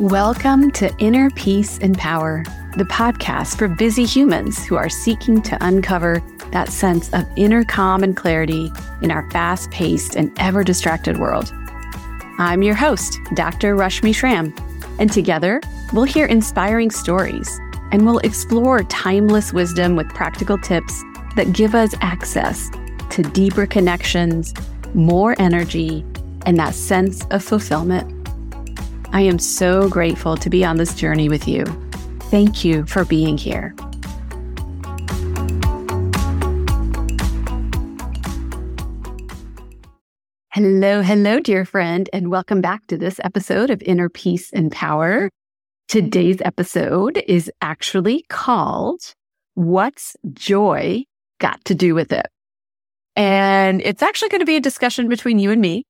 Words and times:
Welcome 0.00 0.72
to 0.72 0.92
Inner 0.98 1.30
Peace 1.30 1.78
and 1.78 1.96
Power, 1.96 2.42
the 2.76 2.84
podcast 2.84 3.56
for 3.56 3.68
busy 3.68 4.04
humans 4.04 4.64
who 4.66 4.74
are 4.74 4.88
seeking 4.88 5.40
to 5.42 5.56
uncover 5.64 6.20
that 6.50 6.70
sense 6.70 7.12
of 7.12 7.24
inner 7.36 7.62
calm 7.62 8.02
and 8.02 8.16
clarity 8.16 8.72
in 9.02 9.12
our 9.12 9.30
fast 9.30 9.70
paced 9.70 10.16
and 10.16 10.36
ever 10.40 10.64
distracted 10.64 11.18
world. 11.18 11.54
I'm 12.38 12.64
your 12.64 12.74
host, 12.74 13.20
Dr. 13.34 13.76
Rashmi 13.76 14.12
Schramm, 14.12 14.52
and 14.98 15.12
together 15.12 15.60
we'll 15.92 16.02
hear 16.02 16.26
inspiring 16.26 16.90
stories 16.90 17.60
and 17.92 18.04
we'll 18.04 18.18
explore 18.18 18.82
timeless 18.82 19.52
wisdom 19.52 19.94
with 19.94 20.08
practical 20.08 20.58
tips 20.58 21.04
that 21.36 21.52
give 21.52 21.76
us 21.76 21.94
access 22.00 22.68
to 23.10 23.22
deeper 23.22 23.64
connections, 23.64 24.54
more 24.92 25.36
energy, 25.38 26.04
and 26.46 26.58
that 26.58 26.74
sense 26.74 27.24
of 27.26 27.44
fulfillment. 27.44 28.13
I 29.14 29.20
am 29.20 29.38
so 29.38 29.88
grateful 29.88 30.36
to 30.38 30.50
be 30.50 30.64
on 30.64 30.76
this 30.76 30.92
journey 30.92 31.28
with 31.28 31.46
you. 31.46 31.64
Thank 32.32 32.64
you 32.64 32.84
for 32.84 33.04
being 33.04 33.38
here. 33.38 33.72
Hello, 40.52 41.00
hello, 41.00 41.38
dear 41.38 41.64
friend, 41.64 42.10
and 42.12 42.28
welcome 42.28 42.60
back 42.60 42.88
to 42.88 42.98
this 42.98 43.20
episode 43.22 43.70
of 43.70 43.80
Inner 43.82 44.08
Peace 44.08 44.52
and 44.52 44.72
Power. 44.72 45.30
Today's 45.86 46.42
episode 46.44 47.22
is 47.28 47.48
actually 47.60 48.24
called 48.28 49.14
What's 49.54 50.16
Joy 50.32 51.04
Got 51.38 51.64
to 51.66 51.76
Do 51.76 51.94
with 51.94 52.10
It? 52.10 52.26
And 53.14 53.80
it's 53.80 54.02
actually 54.02 54.30
going 54.30 54.40
to 54.40 54.44
be 54.44 54.56
a 54.56 54.60
discussion 54.60 55.08
between 55.08 55.38
you 55.38 55.52
and 55.52 55.60
me. 55.60 55.84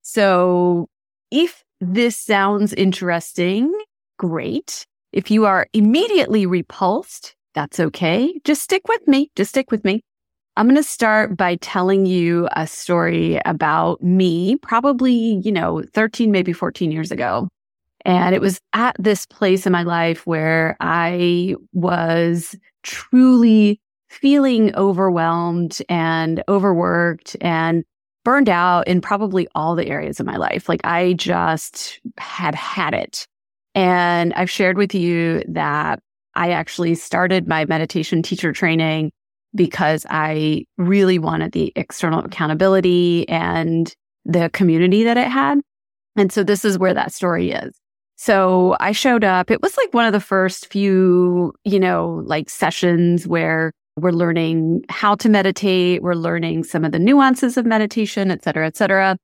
So 0.00 0.88
if 1.30 1.62
this 1.82 2.16
sounds 2.16 2.72
interesting, 2.74 3.76
great. 4.16 4.86
If 5.12 5.32
you 5.32 5.46
are 5.46 5.66
immediately 5.72 6.46
repulsed, 6.46 7.34
that's 7.54 7.80
okay. 7.80 8.32
Just 8.44 8.62
stick 8.62 8.82
with 8.86 9.06
me. 9.08 9.32
Just 9.34 9.50
stick 9.50 9.72
with 9.72 9.84
me. 9.84 10.00
I'm 10.56 10.66
going 10.66 10.76
to 10.76 10.84
start 10.84 11.36
by 11.36 11.56
telling 11.56 12.06
you 12.06 12.48
a 12.54 12.68
story 12.68 13.40
about 13.44 14.00
me, 14.00 14.56
probably, 14.58 15.40
you 15.42 15.50
know, 15.50 15.82
13, 15.92 16.30
maybe 16.30 16.52
14 16.52 16.92
years 16.92 17.10
ago. 17.10 17.48
And 18.04 18.32
it 18.32 18.40
was 18.40 18.60
at 18.74 18.94
this 18.98 19.26
place 19.26 19.66
in 19.66 19.72
my 19.72 19.82
life 19.82 20.24
where 20.24 20.76
I 20.78 21.56
was 21.72 22.54
truly 22.84 23.80
feeling 24.08 24.72
overwhelmed 24.76 25.82
and 25.88 26.44
overworked 26.48 27.36
and 27.40 27.82
burned 28.24 28.48
out 28.48 28.86
in 28.86 29.00
probably 29.00 29.48
all 29.54 29.74
the 29.74 29.88
areas 29.88 30.20
of 30.20 30.26
my 30.26 30.36
life. 30.36 30.68
Like 30.68 30.80
I 30.84 31.14
just 31.14 32.00
had 32.18 32.54
had 32.54 32.94
it. 32.94 33.26
And 33.74 34.32
I've 34.34 34.50
shared 34.50 34.76
with 34.76 34.94
you 34.94 35.42
that 35.48 36.00
I 36.34 36.50
actually 36.50 36.94
started 36.94 37.48
my 37.48 37.64
meditation 37.64 38.22
teacher 38.22 38.52
training 38.52 39.12
because 39.54 40.06
I 40.08 40.64
really 40.78 41.18
wanted 41.18 41.52
the 41.52 41.72
external 41.76 42.24
accountability 42.24 43.28
and 43.28 43.92
the 44.24 44.50
community 44.50 45.04
that 45.04 45.18
it 45.18 45.28
had. 45.28 45.60
And 46.16 46.32
so 46.32 46.44
this 46.44 46.64
is 46.64 46.78
where 46.78 46.94
that 46.94 47.12
story 47.12 47.50
is. 47.50 47.74
So 48.16 48.76
I 48.78 48.92
showed 48.92 49.24
up. 49.24 49.50
It 49.50 49.62
was 49.62 49.76
like 49.76 49.92
one 49.92 50.06
of 50.06 50.12
the 50.12 50.20
first 50.20 50.70
few, 50.70 51.52
you 51.64 51.80
know, 51.80 52.22
like 52.24 52.48
sessions 52.48 53.26
where 53.26 53.72
we're 53.96 54.10
learning 54.10 54.84
how 54.88 55.14
to 55.16 55.28
meditate. 55.28 56.02
We're 56.02 56.14
learning 56.14 56.64
some 56.64 56.84
of 56.84 56.92
the 56.92 56.98
nuances 56.98 57.56
of 57.56 57.66
meditation, 57.66 58.30
et 58.30 58.42
cetera, 58.42 58.66
et 58.66 58.76
cetera. 58.76 59.16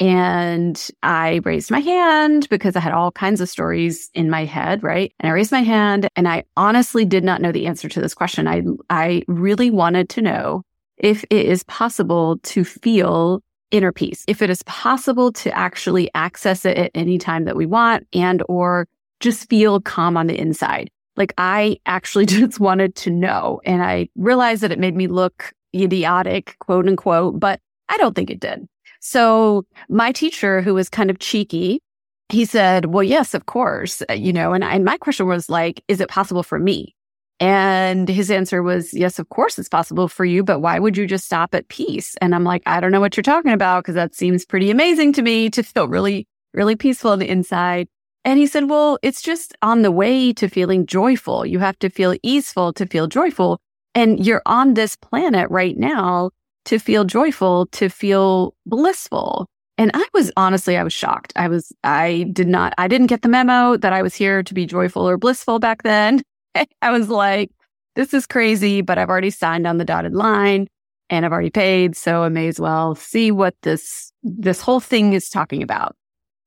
And 0.00 0.90
I 1.02 1.40
raised 1.44 1.70
my 1.70 1.78
hand 1.78 2.48
because 2.48 2.74
I 2.74 2.80
had 2.80 2.92
all 2.92 3.12
kinds 3.12 3.40
of 3.40 3.48
stories 3.48 4.10
in 4.12 4.28
my 4.28 4.44
head, 4.44 4.82
right? 4.82 5.12
And 5.20 5.30
I 5.30 5.32
raised 5.32 5.52
my 5.52 5.62
hand 5.62 6.08
and 6.16 6.26
I 6.26 6.44
honestly 6.56 7.04
did 7.04 7.22
not 7.22 7.40
know 7.40 7.52
the 7.52 7.66
answer 7.66 7.88
to 7.88 8.00
this 8.00 8.14
question. 8.14 8.48
I, 8.48 8.62
I 8.90 9.22
really 9.28 9.70
wanted 9.70 10.08
to 10.10 10.22
know 10.22 10.62
if 10.96 11.24
it 11.24 11.46
is 11.46 11.62
possible 11.64 12.38
to 12.38 12.64
feel 12.64 13.40
inner 13.70 13.92
peace, 13.92 14.24
if 14.26 14.42
it 14.42 14.50
is 14.50 14.62
possible 14.64 15.32
to 15.32 15.56
actually 15.56 16.10
access 16.14 16.64
it 16.64 16.76
at 16.76 16.90
any 16.94 17.18
time 17.18 17.44
that 17.44 17.56
we 17.56 17.66
want 17.66 18.06
and 18.12 18.42
or 18.48 18.88
just 19.20 19.48
feel 19.48 19.80
calm 19.80 20.16
on 20.16 20.26
the 20.26 20.38
inside. 20.38 20.90
Like 21.16 21.34
I 21.38 21.78
actually 21.86 22.26
just 22.26 22.60
wanted 22.60 22.94
to 22.96 23.10
know. 23.10 23.60
And 23.64 23.82
I 23.82 24.08
realized 24.16 24.62
that 24.62 24.72
it 24.72 24.78
made 24.78 24.96
me 24.96 25.06
look 25.06 25.52
idiotic, 25.74 26.56
quote 26.60 26.86
unquote, 26.86 27.38
but 27.40 27.60
I 27.88 27.96
don't 27.98 28.14
think 28.14 28.30
it 28.30 28.40
did. 28.40 28.66
So 29.00 29.66
my 29.88 30.12
teacher, 30.12 30.62
who 30.62 30.74
was 30.74 30.88
kind 30.88 31.10
of 31.10 31.18
cheeky, 31.18 31.82
he 32.30 32.44
said, 32.44 32.86
well, 32.86 33.02
yes, 33.02 33.34
of 33.34 33.46
course, 33.46 34.02
uh, 34.08 34.14
you 34.14 34.32
know, 34.32 34.54
and, 34.54 34.64
and 34.64 34.84
my 34.84 34.96
question 34.96 35.26
was 35.26 35.50
like, 35.50 35.84
is 35.88 36.00
it 36.00 36.08
possible 36.08 36.42
for 36.42 36.58
me? 36.58 36.94
And 37.40 38.08
his 38.08 38.30
answer 38.30 38.62
was, 38.62 38.94
yes, 38.94 39.18
of 39.18 39.28
course 39.28 39.58
it's 39.58 39.68
possible 39.68 40.08
for 40.08 40.24
you, 40.24 40.42
but 40.42 40.60
why 40.60 40.78
would 40.78 40.96
you 40.96 41.06
just 41.06 41.26
stop 41.26 41.54
at 41.54 41.68
peace? 41.68 42.14
And 42.22 42.34
I'm 42.34 42.44
like, 42.44 42.62
I 42.64 42.80
don't 42.80 42.92
know 42.92 43.00
what 43.00 43.16
you're 43.16 43.22
talking 43.22 43.52
about 43.52 43.84
because 43.84 43.96
that 43.96 44.14
seems 44.14 44.46
pretty 44.46 44.70
amazing 44.70 45.12
to 45.14 45.22
me 45.22 45.50
to 45.50 45.62
feel 45.62 45.88
really, 45.88 46.26
really 46.54 46.76
peaceful 46.76 47.10
on 47.10 47.18
the 47.18 47.28
inside. 47.28 47.88
And 48.24 48.38
he 48.38 48.46
said, 48.46 48.70
well, 48.70 48.98
it's 49.02 49.20
just 49.20 49.54
on 49.60 49.82
the 49.82 49.90
way 49.90 50.32
to 50.32 50.48
feeling 50.48 50.86
joyful. 50.86 51.44
You 51.44 51.58
have 51.58 51.78
to 51.80 51.90
feel 51.90 52.16
easeful 52.22 52.72
to 52.72 52.86
feel 52.86 53.06
joyful. 53.06 53.60
And 53.94 54.24
you're 54.24 54.42
on 54.46 54.74
this 54.74 54.96
planet 54.96 55.50
right 55.50 55.76
now 55.76 56.30
to 56.64 56.78
feel 56.78 57.04
joyful, 57.04 57.66
to 57.66 57.88
feel 57.88 58.54
blissful. 58.66 59.46
And 59.76 59.90
I 59.92 60.06
was 60.14 60.32
honestly, 60.36 60.76
I 60.76 60.84
was 60.84 60.92
shocked. 60.92 61.32
I 61.36 61.48
was, 61.48 61.72
I 61.84 62.26
did 62.32 62.48
not, 62.48 62.72
I 62.78 62.88
didn't 62.88 63.08
get 63.08 63.22
the 63.22 63.28
memo 63.28 63.76
that 63.76 63.92
I 63.92 64.02
was 64.02 64.14
here 64.14 64.42
to 64.42 64.54
be 64.54 64.64
joyful 64.64 65.06
or 65.06 65.18
blissful 65.18 65.58
back 65.58 65.82
then. 65.82 66.22
I 66.82 66.90
was 66.90 67.10
like, 67.10 67.50
this 67.94 68.14
is 68.14 68.26
crazy, 68.26 68.80
but 68.80 68.98
I've 68.98 69.10
already 69.10 69.30
signed 69.30 69.66
on 69.66 69.76
the 69.76 69.84
dotted 69.84 70.14
line 70.14 70.68
and 71.10 71.26
I've 71.26 71.32
already 71.32 71.50
paid. 71.50 71.96
So 71.96 72.22
I 72.22 72.28
may 72.28 72.48
as 72.48 72.58
well 72.58 72.94
see 72.94 73.30
what 73.30 73.54
this, 73.62 74.12
this 74.22 74.60
whole 74.60 74.80
thing 74.80 75.12
is 75.12 75.28
talking 75.28 75.62
about. 75.62 75.94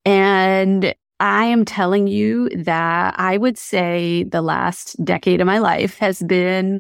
And 0.05 0.94
I 1.19 1.45
am 1.45 1.66
telling 1.66 2.07
you 2.07 2.50
that 2.50 3.16
I 3.17 3.38
would 3.38 3.57
say 3.57 4.23
the 4.23 4.41
last 4.41 5.03
decade 5.03 5.41
of 5.41 5.47
my 5.47 5.57
life 5.57 5.97
has 5.97 6.22
been 6.22 6.79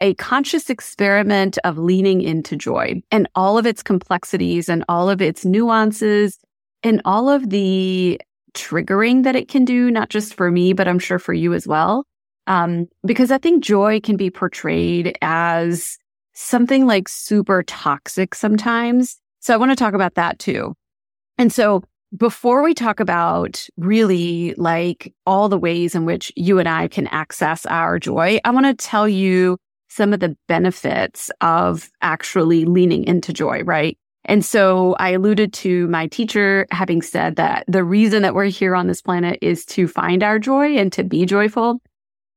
a 0.00 0.14
conscious 0.14 0.70
experiment 0.70 1.58
of 1.64 1.78
leaning 1.78 2.20
into 2.20 2.56
joy 2.56 3.02
and 3.10 3.28
all 3.34 3.58
of 3.58 3.66
its 3.66 3.82
complexities 3.82 4.68
and 4.68 4.84
all 4.88 5.10
of 5.10 5.20
its 5.20 5.44
nuances 5.44 6.38
and 6.82 7.02
all 7.04 7.28
of 7.28 7.50
the 7.50 8.20
triggering 8.54 9.24
that 9.24 9.36
it 9.36 9.48
can 9.48 9.64
do, 9.64 9.90
not 9.90 10.10
just 10.10 10.34
for 10.34 10.50
me, 10.50 10.72
but 10.72 10.86
I'm 10.86 10.98
sure 10.98 11.18
for 11.18 11.32
you 11.32 11.54
as 11.54 11.66
well. 11.66 12.04
Um, 12.46 12.86
because 13.04 13.30
I 13.30 13.38
think 13.38 13.62
joy 13.62 14.00
can 14.00 14.16
be 14.16 14.30
portrayed 14.30 15.18
as 15.20 15.98
something 16.34 16.86
like 16.86 17.08
super 17.08 17.62
toxic 17.64 18.34
sometimes. 18.34 19.18
So 19.40 19.52
I 19.52 19.56
want 19.56 19.72
to 19.72 19.76
talk 19.76 19.94
about 19.94 20.14
that 20.14 20.38
too. 20.38 20.74
And 21.36 21.52
so 21.52 21.82
before 22.16 22.62
we 22.62 22.74
talk 22.74 23.00
about 23.00 23.66
really 23.76 24.54
like 24.56 25.14
all 25.26 25.48
the 25.48 25.58
ways 25.58 25.94
in 25.94 26.04
which 26.04 26.32
you 26.36 26.58
and 26.58 26.68
I 26.68 26.88
can 26.88 27.06
access 27.08 27.66
our 27.66 27.98
joy, 27.98 28.40
I 28.44 28.50
want 28.50 28.66
to 28.66 28.74
tell 28.74 29.08
you 29.08 29.58
some 29.88 30.12
of 30.12 30.20
the 30.20 30.36
benefits 30.46 31.30
of 31.40 31.90
actually 32.02 32.64
leaning 32.64 33.04
into 33.04 33.32
joy, 33.32 33.62
right? 33.62 33.98
And 34.24 34.44
so 34.44 34.94
I 34.98 35.10
alluded 35.10 35.52
to 35.54 35.86
my 35.88 36.06
teacher 36.06 36.66
having 36.70 37.02
said 37.02 37.36
that 37.36 37.64
the 37.66 37.84
reason 37.84 38.22
that 38.22 38.34
we're 38.34 38.44
here 38.44 38.74
on 38.74 38.86
this 38.86 39.00
planet 39.00 39.38
is 39.40 39.64
to 39.66 39.88
find 39.88 40.22
our 40.22 40.38
joy 40.38 40.76
and 40.76 40.92
to 40.92 41.04
be 41.04 41.24
joyful. 41.24 41.80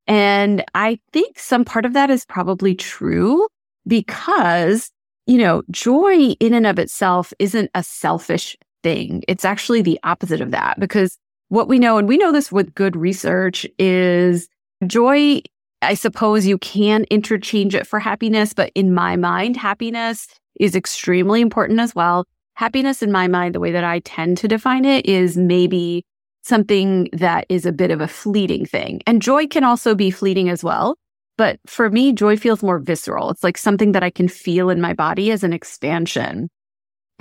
And 0.08 0.64
I 0.74 1.00
think 1.12 1.38
some 1.38 1.66
part 1.66 1.86
of 1.86 1.94
that 1.94 2.10
is 2.10 2.26
probably 2.26 2.76
true 2.76 3.48
because, 3.86 4.90
you 5.28 5.38
know, 5.38 5.64
joy 5.70 6.32
in 6.40 6.54
and 6.54 6.66
of 6.66 6.80
itself 6.80 7.34
isn't 7.40 7.70
a 7.76 7.84
selfish 7.84 8.56
thing. 8.84 9.24
It's 9.28 9.46
actually 9.46 9.82
the 9.82 10.00
opposite 10.04 10.42
of 10.42 10.52
that 10.52 10.80
because 10.80 11.18
what 11.50 11.68
we 11.68 11.80
know, 11.80 11.98
and 11.98 12.08
we 12.08 12.18
know 12.18 12.32
this 12.32 12.52
with 12.52 12.74
good 12.76 12.96
research, 12.96 13.66
is 13.78 14.48
joy. 14.88 15.42
I 15.82 15.96
suppose 15.96 16.46
you 16.46 16.58
can 16.58 17.06
interchange 17.10 17.76
it 17.76 17.88
for 17.88 18.00
happiness, 18.00 18.54
but 18.54 18.72
in 18.76 18.94
my 18.94 19.16
mind, 19.16 19.58
happiness 19.58 20.28
is 20.60 20.76
extremely 20.76 21.42
important 21.42 21.80
as 21.80 21.96
well. 21.96 22.26
Happiness, 22.56 23.02
in 23.02 23.12
my 23.12 23.28
mind, 23.28 23.56
the 23.56 23.60
way 23.60 23.72
that 23.72 23.84
I 23.84 24.00
tend 24.00 24.38
to 24.38 24.48
define 24.48 24.86
it 24.86 25.06
is 25.06 25.36
maybe 25.38 26.06
something 26.44 27.10
that 27.14 27.46
is 27.50 27.66
a 27.66 27.72
bit 27.72 27.92
of 27.92 28.02
a 28.02 28.08
fleeting 28.08 28.66
thing. 28.66 29.02
And 29.08 29.22
joy 29.22 29.48
can 29.48 29.64
also 29.64 29.96
be 29.96 30.12
fleeting 30.12 30.50
as 30.50 30.64
well. 30.64 30.98
But 31.38 31.60
for 31.66 31.90
me, 31.90 32.14
joy 32.14 32.38
feels 32.38 32.62
more 32.62 32.80
visceral. 32.80 33.30
It's 33.32 33.44
like 33.44 33.58
something 33.58 33.94
that 33.94 34.04
I 34.04 34.10
can 34.10 34.28
feel 34.28 34.70
in 34.70 34.82
my 34.82 34.94
body 34.94 35.32
as 35.32 35.44
an 35.44 35.54
expansion. 35.54 36.50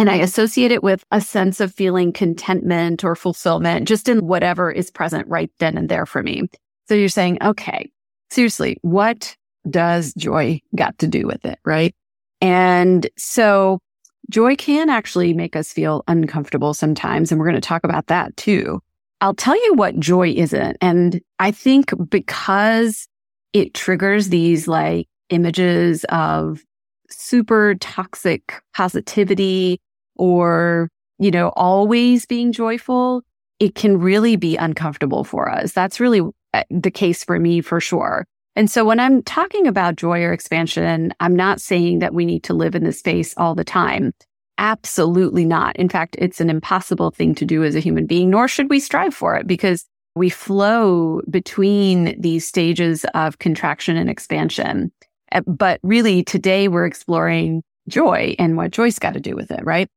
And 0.00 0.08
I 0.08 0.14
associate 0.14 0.72
it 0.72 0.82
with 0.82 1.04
a 1.10 1.20
sense 1.20 1.60
of 1.60 1.74
feeling 1.74 2.10
contentment 2.10 3.04
or 3.04 3.14
fulfillment 3.14 3.86
just 3.86 4.08
in 4.08 4.26
whatever 4.26 4.70
is 4.70 4.90
present 4.90 5.28
right 5.28 5.50
then 5.58 5.76
and 5.76 5.90
there 5.90 6.06
for 6.06 6.22
me. 6.22 6.48
So 6.88 6.94
you're 6.94 7.10
saying, 7.10 7.36
okay, 7.42 7.90
seriously, 8.30 8.78
what 8.80 9.36
does 9.68 10.14
joy 10.14 10.62
got 10.74 10.98
to 11.00 11.06
do 11.06 11.26
with 11.26 11.44
it? 11.44 11.58
Right. 11.66 11.94
And 12.40 13.10
so 13.18 13.78
joy 14.30 14.56
can 14.56 14.88
actually 14.88 15.34
make 15.34 15.54
us 15.54 15.70
feel 15.70 16.02
uncomfortable 16.08 16.72
sometimes. 16.72 17.30
And 17.30 17.38
we're 17.38 17.48
going 17.48 17.56
to 17.56 17.60
talk 17.60 17.84
about 17.84 18.06
that 18.06 18.34
too. 18.38 18.80
I'll 19.20 19.34
tell 19.34 19.62
you 19.66 19.74
what 19.74 20.00
joy 20.00 20.30
isn't. 20.30 20.78
And 20.80 21.20
I 21.40 21.50
think 21.50 21.92
because 22.08 23.06
it 23.52 23.74
triggers 23.74 24.30
these 24.30 24.66
like 24.66 25.08
images 25.28 26.04
of 26.04 26.64
super 27.10 27.74
toxic 27.74 28.62
positivity 28.74 29.78
or, 30.20 30.90
you 31.18 31.30
know, 31.30 31.48
always 31.56 32.26
being 32.26 32.52
joyful, 32.52 33.22
it 33.58 33.74
can 33.74 33.98
really 33.98 34.36
be 34.36 34.56
uncomfortable 34.56 35.24
for 35.24 35.50
us. 35.50 35.72
That's 35.72 35.98
really 35.98 36.20
uh, 36.52 36.64
the 36.70 36.90
case 36.90 37.24
for 37.24 37.38
me 37.38 37.62
for 37.62 37.80
sure. 37.80 38.26
And 38.54 38.70
so 38.70 38.84
when 38.84 39.00
I'm 39.00 39.22
talking 39.22 39.66
about 39.66 39.96
joy 39.96 40.22
or 40.22 40.32
expansion, 40.32 41.14
I'm 41.20 41.34
not 41.34 41.60
saying 41.60 42.00
that 42.00 42.12
we 42.12 42.26
need 42.26 42.42
to 42.44 42.54
live 42.54 42.74
in 42.74 42.84
this 42.84 42.98
space 42.98 43.32
all 43.38 43.54
the 43.54 43.64
time. 43.64 44.12
Absolutely 44.58 45.46
not. 45.46 45.74
In 45.76 45.88
fact, 45.88 46.16
it's 46.18 46.40
an 46.40 46.50
impossible 46.50 47.10
thing 47.10 47.34
to 47.36 47.46
do 47.46 47.64
as 47.64 47.74
a 47.74 47.80
human 47.80 48.04
being, 48.04 48.28
nor 48.28 48.46
should 48.46 48.68
we 48.68 48.78
strive 48.78 49.14
for 49.14 49.36
it 49.36 49.46
because 49.46 49.86
we 50.14 50.28
flow 50.28 51.22
between 51.30 52.20
these 52.20 52.46
stages 52.46 53.06
of 53.14 53.38
contraction 53.38 53.96
and 53.96 54.10
expansion. 54.10 54.92
Uh, 55.32 55.40
but 55.46 55.80
really 55.82 56.22
today 56.22 56.68
we're 56.68 56.84
exploring 56.84 57.62
joy 57.88 58.34
and 58.38 58.58
what 58.58 58.70
joy's 58.70 58.98
got 58.98 59.14
to 59.14 59.20
do 59.20 59.34
with 59.34 59.50
it, 59.50 59.64
right? 59.64 59.88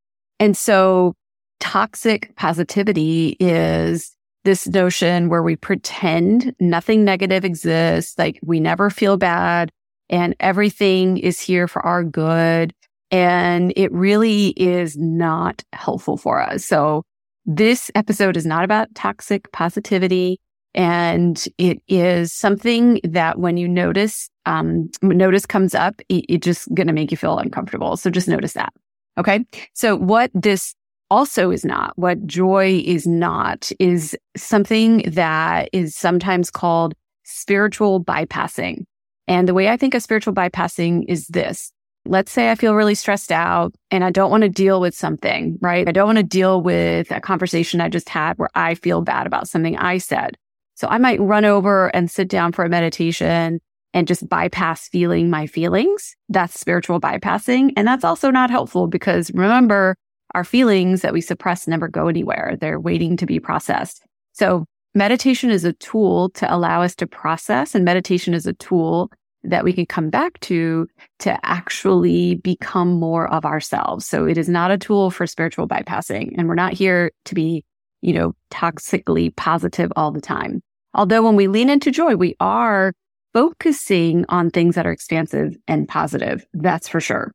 And 0.44 0.58
so 0.58 1.14
toxic 1.62 2.36
positivity 2.36 3.38
is 3.40 4.14
this 4.44 4.68
notion 4.68 5.30
where 5.30 5.42
we 5.42 5.56
pretend 5.56 6.54
nothing 6.60 7.06
negative 7.06 7.46
exists, 7.46 8.20
like 8.20 8.42
we 8.44 8.60
never 8.60 8.90
feel 8.90 9.16
bad 9.16 9.72
and 10.10 10.36
everything 10.42 11.18
is 11.18 11.40
here 11.40 11.66
for 11.66 11.82
our 11.86 12.04
good. 12.04 12.74
And 13.10 13.72
it 13.78 13.90
really 13.94 14.50
is 14.58 14.98
not 14.98 15.64
helpful 15.72 16.18
for 16.18 16.42
us. 16.42 16.66
So 16.66 17.04
this 17.46 17.90
episode 17.96 18.36
is 18.36 18.46
not 18.46 18.66
about 18.66 18.94
toxic 18.96 19.50
positivity. 19.54 20.42
And 20.76 21.42
it 21.58 21.82
is 21.88 22.34
something 22.34 23.00
that 23.06 23.40
when 23.40 23.56
you 23.56 23.70
notice, 23.70 24.30
um, 24.46 24.90
notice 25.02 25.46
comes 25.46 25.74
up, 25.74 26.02
it, 26.10 26.26
it's 26.28 26.44
just 26.44 26.68
going 26.74 26.88
to 26.88 26.94
make 26.94 27.12
you 27.12 27.18
feel 27.18 27.38
uncomfortable. 27.38 27.96
So 27.96 28.10
just 28.10 28.28
notice 28.28 28.52
that. 28.54 28.74
Okay. 29.18 29.46
So 29.74 29.96
what 29.96 30.32
this 30.34 30.74
also 31.12 31.52
is 31.52 31.64
not, 31.64 31.98
what 31.98 32.26
joy 32.26 32.82
is 32.86 33.06
not, 33.06 33.72
is 33.80 34.18
something 34.36 35.04
that 35.12 35.70
is 35.72 35.96
sometimes 35.96 36.50
called 36.50 36.96
spiritual 37.24 38.04
bypassing. 38.04 38.86
And 39.28 39.48
the 39.48 39.54
way 39.54 39.70
I 39.70 39.78
think 39.78 39.94
of 39.94 40.02
spiritual 40.02 40.34
bypassing 40.34 41.06
is 41.08 41.28
this. 41.28 41.72
Let's 42.06 42.32
say 42.32 42.52
I 42.52 42.56
feel 42.56 42.76
really 42.76 42.96
stressed 42.96 43.32
out 43.32 43.74
and 43.90 44.04
I 44.04 44.10
don't 44.10 44.32
want 44.32 44.44
to 44.44 44.50
deal 44.50 44.82
with 44.82 44.94
something, 44.94 45.58
right? 45.62 45.88
I 45.88 45.92
don't 45.94 46.08
want 46.08 46.18
to 46.18 46.24
deal 46.24 46.62
with 46.62 47.12
a 47.12 47.22
conversation 47.22 47.80
I 47.80 47.88
just 47.88 48.10
had 48.10 48.38
where 48.38 48.50
I 48.56 48.76
feel 48.76 49.02
bad 49.02 49.26
about 49.26 49.48
something 49.48 49.78
I 49.78 50.00
said. 50.00 50.38
So 50.76 50.88
I 50.88 50.98
might 50.98 51.22
run 51.22 51.46
over 51.46 51.96
and 51.96 52.12
sit 52.12 52.28
down 52.28 52.52
for 52.52 52.66
a 52.66 52.70
meditation 52.70 53.62
and 53.94 54.08
just 54.08 54.28
bypass 54.28 54.90
feeling 54.90 55.30
my 55.30 55.48
feelings. 55.48 56.16
That's 56.30 56.60
spiritual 56.60 57.00
bypassing. 57.00 57.74
And 57.78 57.88
that's 57.88 58.04
also 58.04 58.32
not 58.32 58.50
helpful 58.50 58.88
because 58.88 59.32
remember, 59.34 59.96
our 60.34 60.44
feelings 60.44 61.02
that 61.02 61.14
we 61.14 61.22
suppress 61.22 61.68
never 61.68 61.88
go 61.88 62.08
anywhere. 62.08 62.58
They're 62.60 62.80
waiting 62.80 63.18
to 63.18 63.26
be 63.26 63.40
processed. 63.40 64.02
So 64.34 64.66
meditation 64.96 65.52
is 65.52 65.64
a 65.64 65.74
tool 65.74 66.30
to 66.32 66.54
allow 66.54 66.82
us 66.82 66.96
to 66.96 67.08
process 67.08 67.76
and 67.76 67.86
meditation 67.86 68.34
is 68.34 68.48
a 68.48 68.54
tool 68.54 69.12
that 69.44 69.64
we 69.64 69.74
can 69.74 69.86
come 69.86 70.10
back 70.10 70.40
to 70.40 70.88
to 71.20 71.38
actually 71.46 72.36
become 72.36 72.94
more 72.94 73.28
of 73.32 73.46
ourselves. 73.46 74.06
So 74.06 74.26
it 74.26 74.38
is 74.38 74.50
not 74.50 74.72
a 74.72 74.78
tool 74.78 75.12
for 75.12 75.28
spiritual 75.28 75.68
bypassing 75.68 76.34
and 76.38 76.48
we're 76.48 76.56
not 76.56 76.74
here 76.74 77.12
to 77.26 77.36
be, 77.36 77.64
you 78.02 78.14
know, 78.14 78.34
toxically 78.52 79.36
positive 79.36 79.92
all 79.96 80.12
the 80.12 80.22
time. 80.22 80.62
Although 80.94 81.24
when 81.24 81.36
we 81.36 81.48
lean 81.48 81.70
into 81.70 81.92
joy, 81.92 82.16
we 82.16 82.36
are 82.40 82.94
focusing 83.34 84.26
on 84.30 84.50
things 84.50 84.76
that 84.76 84.86
are 84.86 84.92
expansive 84.92 85.56
and 85.68 85.88
positive. 85.88 86.46
That's 86.54 86.88
for 86.88 87.00
sure 87.00 87.32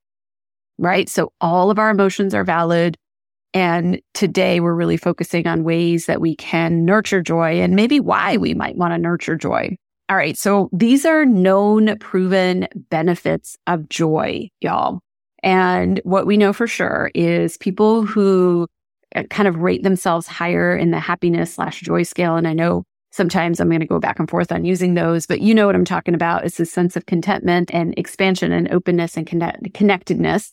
right? 0.78 1.08
So 1.08 1.32
all 1.40 1.70
of 1.70 1.78
our 1.78 1.90
emotions 1.90 2.34
are 2.34 2.44
valid. 2.44 2.96
And 3.52 4.00
today 4.14 4.60
we're 4.60 4.74
really 4.74 4.96
focusing 4.96 5.46
on 5.46 5.64
ways 5.64 6.06
that 6.06 6.20
we 6.20 6.36
can 6.36 6.84
nurture 6.84 7.22
joy 7.22 7.60
and 7.60 7.74
maybe 7.74 7.98
why 8.00 8.36
we 8.36 8.54
might 8.54 8.76
want 8.76 8.92
to 8.92 8.98
nurture 8.98 9.36
joy. 9.36 9.76
All 10.08 10.16
right. 10.16 10.38
So 10.38 10.70
these 10.72 11.04
are 11.04 11.26
known 11.26 11.98
proven 11.98 12.68
benefits 12.90 13.56
of 13.66 13.88
joy, 13.88 14.48
y'all. 14.60 15.00
And 15.42 16.00
what 16.04 16.26
we 16.26 16.36
know 16.36 16.52
for 16.52 16.66
sure 16.66 17.10
is 17.14 17.56
people 17.58 18.04
who 18.04 18.66
uh, 19.14 19.24
kind 19.24 19.48
of 19.48 19.56
rate 19.56 19.82
themselves 19.82 20.26
higher 20.26 20.76
in 20.76 20.90
the 20.90 21.00
happiness 21.00 21.54
slash 21.54 21.80
joy 21.80 22.02
scale. 22.02 22.36
And 22.36 22.48
I 22.48 22.54
know 22.54 22.84
sometimes 23.18 23.60
I'm 23.60 23.68
going 23.68 23.80
to 23.80 23.86
go 23.86 23.98
back 23.98 24.18
and 24.18 24.30
forth 24.30 24.50
on 24.50 24.64
using 24.64 24.94
those, 24.94 25.26
but 25.26 25.42
you 25.42 25.54
know 25.54 25.66
what 25.66 25.74
I'm 25.74 25.84
talking 25.84 26.14
about. 26.14 26.46
It's 26.46 26.56
this 26.56 26.72
sense 26.72 26.96
of 26.96 27.04
contentment 27.04 27.70
and 27.74 27.92
expansion 27.98 28.52
and 28.52 28.72
openness 28.72 29.18
and 29.18 29.26
connect- 29.26 29.74
connectedness. 29.74 30.52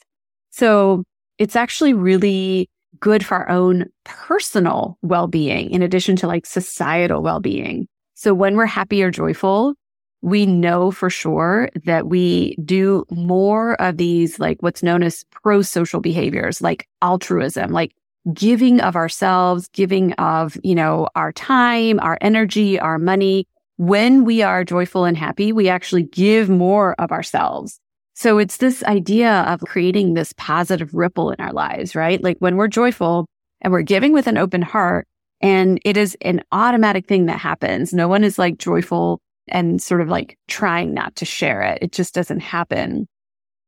So 0.49 1.05
it's 1.37 1.55
actually 1.55 1.93
really 1.93 2.69
good 2.99 3.25
for 3.25 3.35
our 3.35 3.49
own 3.49 3.85
personal 4.03 4.97
well-being 5.01 5.69
in 5.71 5.81
addition 5.81 6.17
to 6.17 6.27
like 6.27 6.45
societal 6.45 7.21
well-being. 7.21 7.87
So 8.15 8.33
when 8.33 8.57
we're 8.57 8.65
happy 8.65 9.03
or 9.03 9.11
joyful, 9.11 9.75
we 10.21 10.45
know 10.45 10.91
for 10.91 11.09
sure 11.09 11.69
that 11.85 12.07
we 12.07 12.55
do 12.65 13.05
more 13.11 13.79
of 13.79 13.97
these 13.97 14.39
like 14.39 14.57
what's 14.61 14.81
known 14.81 15.03
as 15.03 15.23
pro-social 15.29 16.01
behaviors 16.01 16.61
like 16.61 16.87
altruism, 17.01 17.71
like 17.71 17.93
giving 18.33 18.81
of 18.81 18.95
ourselves, 18.95 19.67
giving 19.69 20.13
of, 20.13 20.57
you 20.63 20.75
know, 20.75 21.07
our 21.15 21.31
time, 21.31 21.99
our 21.99 22.17
energy, 22.21 22.79
our 22.79 22.97
money. 22.97 23.47
When 23.77 24.23
we 24.23 24.41
are 24.41 24.63
joyful 24.63 25.05
and 25.05 25.17
happy, 25.17 25.51
we 25.51 25.69
actually 25.69 26.03
give 26.03 26.49
more 26.49 26.95
of 26.99 27.11
ourselves. 27.11 27.79
So 28.13 28.37
it's 28.37 28.57
this 28.57 28.81
idea 28.83 29.41
of 29.41 29.59
creating 29.61 30.13
this 30.13 30.33
positive 30.37 30.93
ripple 30.93 31.31
in 31.31 31.41
our 31.41 31.51
lives, 31.51 31.95
right? 31.95 32.23
Like 32.23 32.37
when 32.39 32.55
we're 32.55 32.69
joyful 32.69 33.25
and 33.61 33.73
we're 33.73 33.81
giving 33.81 34.13
with 34.13 34.27
an 34.27 34.37
open 34.37 34.61
heart 34.61 35.05
and 35.41 35.79
it 35.83 35.97
is 35.97 36.17
an 36.21 36.41
automatic 36.53 37.07
thing 37.07 37.25
that 37.25 37.39
happens. 37.39 37.93
No 37.93 38.07
one 38.07 38.23
is 38.23 38.39
like 38.39 38.57
joyful 38.57 39.19
and 39.49 39.81
sort 39.81 40.01
of 40.01 40.07
like 40.07 40.37
trying 40.47 40.93
not 40.93 41.17
to 41.17 41.25
share 41.25 41.61
it. 41.61 41.79
It 41.81 41.91
just 41.91 42.13
doesn't 42.13 42.39
happen. 42.39 43.07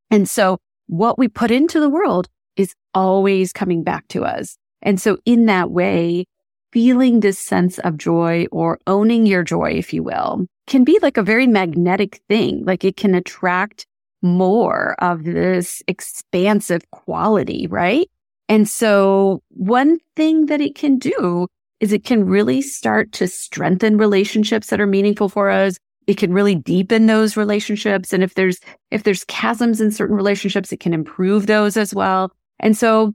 And 0.10 0.30
so 0.30 0.58
what 0.88 1.20
we 1.20 1.28
put 1.28 1.52
into 1.52 1.82
the 1.82 1.90
world 1.90 2.30
is 2.58 2.74
always 2.94 3.54
coming 3.54 3.84
back 3.84 4.08
to 4.10 4.26
us. 4.26 4.58
And 4.82 5.00
so 5.00 5.18
in 5.26 5.46
that 5.46 5.72
way, 5.72 6.26
feeling 6.72 7.20
this 7.20 7.40
sense 7.40 7.80
of 7.80 7.98
joy 7.98 8.46
or 8.52 8.80
owning 8.88 9.26
your 9.26 9.44
joy, 9.44 9.72
if 9.72 9.94
you 9.94 10.04
will, 10.04 10.46
can 10.68 10.84
be 10.84 11.00
like 11.02 11.18
a 11.18 11.24
very 11.24 11.48
magnetic 11.48 12.22
thing. 12.28 12.64
Like 12.66 12.84
it 12.84 12.98
can 12.98 13.16
attract 13.16 13.86
more 14.22 14.96
of 15.00 15.24
this 15.24 15.82
expansive 15.88 16.90
quality, 16.92 17.68
right? 17.68 18.10
And 18.50 18.68
so 18.68 19.42
one 19.50 20.00
thing 20.16 20.48
that 20.48 20.62
it 20.62 20.76
can 20.76 20.98
do 20.98 21.48
is 21.80 21.94
it 21.94 22.04
can 22.04 22.26
really 22.26 22.62
start 22.62 23.12
to 23.14 23.28
strengthen 23.28 23.98
relationships 23.98 24.68
that 24.68 24.82
are 24.82 24.88
meaningful 24.88 25.30
for 25.30 25.50
us. 25.50 25.78
It 26.08 26.18
can 26.18 26.34
really 26.34 26.56
deepen 26.56 27.06
those 27.06 27.38
relationships. 27.38 28.14
And 28.14 28.24
if 28.24 28.34
there's, 28.34 28.60
if 28.92 29.04
there's 29.04 29.26
chasms 29.26 29.82
in 29.82 29.92
certain 29.92 30.16
relationships, 30.16 30.72
it 30.72 30.80
can 30.80 30.94
improve 30.94 31.48
those 31.48 31.78
as 31.78 31.94
well. 31.94 32.32
And 32.60 32.78
so 32.78 33.14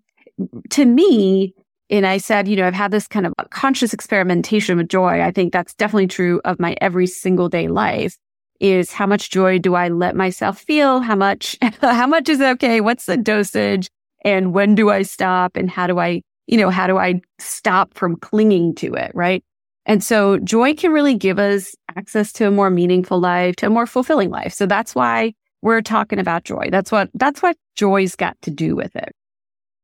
to 0.70 0.84
me, 0.84 1.54
and 1.90 2.06
I 2.06 2.18
said, 2.18 2.48
you 2.48 2.56
know, 2.56 2.66
I've 2.66 2.74
had 2.74 2.90
this 2.90 3.06
kind 3.06 3.26
of 3.26 3.34
conscious 3.50 3.92
experimentation 3.92 4.78
with 4.78 4.88
joy. 4.88 5.20
I 5.20 5.30
think 5.30 5.52
that's 5.52 5.74
definitely 5.74 6.06
true 6.06 6.40
of 6.44 6.58
my 6.58 6.74
every 6.80 7.06
single 7.06 7.48
day 7.48 7.68
life 7.68 8.16
is 8.60 8.92
how 8.92 9.06
much 9.06 9.30
joy 9.30 9.58
do 9.58 9.74
I 9.74 9.88
let 9.88 10.16
myself 10.16 10.58
feel? 10.58 11.00
How 11.00 11.16
much, 11.16 11.58
how 11.80 12.06
much 12.06 12.28
is 12.28 12.40
okay? 12.40 12.80
What's 12.80 13.06
the 13.06 13.16
dosage? 13.16 13.88
And 14.24 14.54
when 14.54 14.74
do 14.74 14.88
I 14.90 15.02
stop? 15.02 15.56
And 15.56 15.68
how 15.68 15.86
do 15.86 15.98
I, 15.98 16.22
you 16.46 16.56
know, 16.56 16.70
how 16.70 16.86
do 16.86 16.96
I 16.96 17.20
stop 17.38 17.92
from 17.94 18.16
clinging 18.16 18.76
to 18.76 18.94
it? 18.94 19.10
Right. 19.14 19.44
And 19.84 20.02
so 20.02 20.38
joy 20.38 20.74
can 20.74 20.92
really 20.92 21.16
give 21.16 21.40
us 21.40 21.74
access 21.96 22.32
to 22.34 22.46
a 22.46 22.52
more 22.52 22.70
meaningful 22.70 23.18
life, 23.18 23.56
to 23.56 23.66
a 23.66 23.70
more 23.70 23.86
fulfilling 23.86 24.30
life. 24.30 24.52
So 24.52 24.64
that's 24.64 24.94
why 24.94 25.34
we're 25.60 25.82
talking 25.82 26.20
about 26.20 26.44
joy. 26.44 26.68
That's 26.70 26.92
what, 26.92 27.10
that's 27.14 27.42
what 27.42 27.56
joy's 27.74 28.14
got 28.14 28.40
to 28.42 28.50
do 28.50 28.76
with 28.76 28.94
it. 28.94 29.12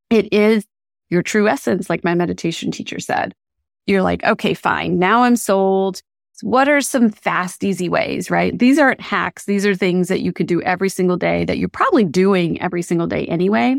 It 0.09 0.31
is 0.33 0.65
your 1.09 1.21
true 1.21 1.47
essence, 1.47 1.89
like 1.89 2.03
my 2.03 2.15
meditation 2.15 2.71
teacher 2.71 2.99
said. 2.99 3.33
You're 3.85 4.03
like, 4.03 4.23
okay, 4.23 4.53
fine. 4.53 4.99
Now 4.99 5.23
I'm 5.23 5.35
sold 5.35 6.01
what 6.41 6.69
are 6.69 6.81
some 6.81 7.09
fast, 7.09 7.63
easy 7.63 7.89
ways, 7.89 8.31
right? 8.31 8.57
These 8.57 8.79
aren't 8.79 9.01
hacks. 9.01 9.45
These 9.45 9.65
are 9.65 9.75
things 9.75 10.07
that 10.07 10.21
you 10.21 10.31
could 10.31 10.47
do 10.47 10.61
every 10.61 10.89
single 10.89 11.17
day 11.17 11.45
that 11.45 11.57
you're 11.57 11.69
probably 11.69 12.05
doing 12.05 12.61
every 12.61 12.81
single 12.81 13.07
day 13.07 13.25
anyway, 13.25 13.77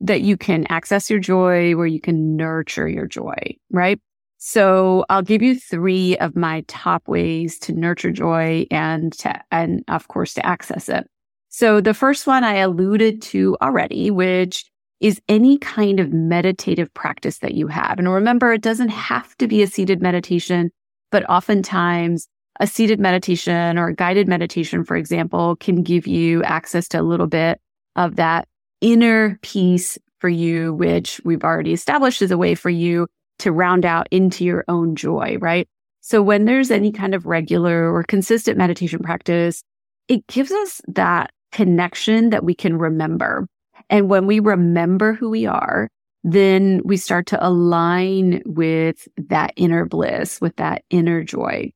that 0.00 0.22
you 0.22 0.36
can 0.36 0.66
access 0.68 1.10
your 1.10 1.18
joy, 1.18 1.76
where 1.76 1.86
you 1.86 2.00
can 2.00 2.36
nurture 2.36 2.88
your 2.88 3.06
joy, 3.06 3.56
right? 3.70 4.00
So 4.38 5.04
I'll 5.10 5.22
give 5.22 5.42
you 5.42 5.58
three 5.58 6.16
of 6.18 6.34
my 6.34 6.64
top 6.68 7.06
ways 7.06 7.58
to 7.60 7.72
nurture 7.72 8.12
joy 8.12 8.66
and 8.70 9.12
to, 9.18 9.38
and 9.50 9.84
of 9.88 10.08
course 10.08 10.34
to 10.34 10.46
access 10.46 10.88
it. 10.88 11.06
So 11.50 11.80
the 11.80 11.94
first 11.94 12.26
one 12.26 12.44
I 12.44 12.56
alluded 12.56 13.20
to 13.22 13.56
already, 13.60 14.10
which 14.10 14.69
is 15.00 15.20
any 15.28 15.58
kind 15.58 15.98
of 15.98 16.12
meditative 16.12 16.92
practice 16.94 17.38
that 17.38 17.54
you 17.54 17.66
have. 17.66 17.98
And 17.98 18.12
remember, 18.12 18.52
it 18.52 18.60
doesn't 18.60 18.90
have 18.90 19.36
to 19.38 19.48
be 19.48 19.62
a 19.62 19.66
seated 19.66 20.02
meditation, 20.02 20.70
but 21.10 21.28
oftentimes 21.28 22.28
a 22.60 22.66
seated 22.66 23.00
meditation 23.00 23.78
or 23.78 23.88
a 23.88 23.94
guided 23.94 24.28
meditation, 24.28 24.84
for 24.84 24.96
example, 24.96 25.56
can 25.56 25.82
give 25.82 26.06
you 26.06 26.42
access 26.44 26.86
to 26.88 27.00
a 27.00 27.02
little 27.02 27.26
bit 27.26 27.58
of 27.96 28.16
that 28.16 28.46
inner 28.82 29.38
peace 29.42 29.96
for 30.18 30.28
you, 30.28 30.74
which 30.74 31.20
we've 31.24 31.44
already 31.44 31.72
established 31.72 32.20
is 32.20 32.30
a 32.30 32.38
way 32.38 32.54
for 32.54 32.70
you 32.70 33.06
to 33.38 33.52
round 33.52 33.86
out 33.86 34.06
into 34.10 34.44
your 34.44 34.64
own 34.68 34.94
joy, 34.94 35.38
right? 35.40 35.66
So 36.02 36.22
when 36.22 36.44
there's 36.44 36.70
any 36.70 36.92
kind 36.92 37.14
of 37.14 37.24
regular 37.24 37.92
or 37.92 38.02
consistent 38.02 38.58
meditation 38.58 39.00
practice, 39.00 39.62
it 40.08 40.26
gives 40.26 40.50
us 40.50 40.82
that 40.88 41.30
connection 41.52 42.30
that 42.30 42.44
we 42.44 42.54
can 42.54 42.76
remember. 42.76 43.46
And 43.88 44.08
when 44.08 44.26
we 44.26 44.40
remember 44.40 45.12
who 45.12 45.30
we 45.30 45.46
are, 45.46 45.88
then 46.22 46.82
we 46.84 46.96
start 46.96 47.26
to 47.26 47.46
align 47.46 48.42
with 48.44 49.08
that 49.16 49.52
inner 49.56 49.86
bliss, 49.86 50.40
with 50.40 50.56
that 50.56 50.84
inner 50.90 51.24
joy. 51.24 51.72